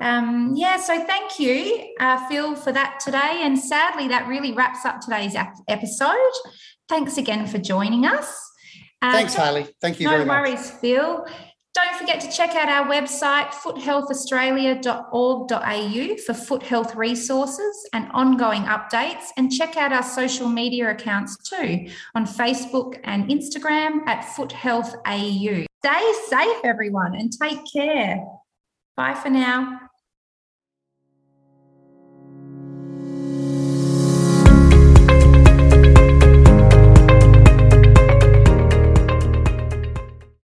Um, 0.00 0.54
yeah, 0.56 0.76
so 0.76 1.04
thank 1.04 1.38
you, 1.38 1.94
uh, 2.00 2.28
Phil, 2.28 2.54
for 2.54 2.72
that 2.72 3.00
today. 3.00 3.40
And 3.42 3.58
sadly, 3.58 4.08
that 4.08 4.28
really 4.28 4.52
wraps 4.52 4.84
up 4.84 5.00
today's 5.00 5.34
episode. 5.68 6.32
Thanks 6.88 7.18
again 7.18 7.46
for 7.46 7.58
joining 7.58 8.06
us. 8.06 8.50
Uh, 9.02 9.12
Thanks, 9.12 9.34
Harley. 9.34 9.66
Thank 9.80 10.00
you 10.00 10.06
no 10.06 10.12
very 10.12 10.24
much. 10.24 10.36
No 10.36 10.42
worries, 10.42 10.70
Phil. 10.70 11.26
Don't 11.74 11.96
forget 11.96 12.18
to 12.20 12.32
check 12.32 12.56
out 12.56 12.68
our 12.68 12.90
website, 12.90 13.50
foothealthaustralia.org.au, 13.50 16.16
for 16.26 16.34
foot 16.34 16.62
health 16.62 16.94
resources 16.96 17.88
and 17.92 18.10
ongoing 18.12 18.62
updates. 18.62 19.26
And 19.36 19.52
check 19.52 19.76
out 19.76 19.92
our 19.92 20.02
social 20.02 20.48
media 20.48 20.90
accounts 20.90 21.36
too 21.48 21.88
on 22.16 22.26
Facebook 22.26 22.98
and 23.04 23.28
Instagram 23.28 24.04
at 24.08 24.24
foothealthau. 24.24 25.66
Stay 25.84 26.12
safe, 26.26 26.56
everyone, 26.64 27.14
and 27.14 27.32
take 27.40 27.60
care. 27.72 28.24
Bye 28.96 29.14
for 29.14 29.30
now. 29.30 29.87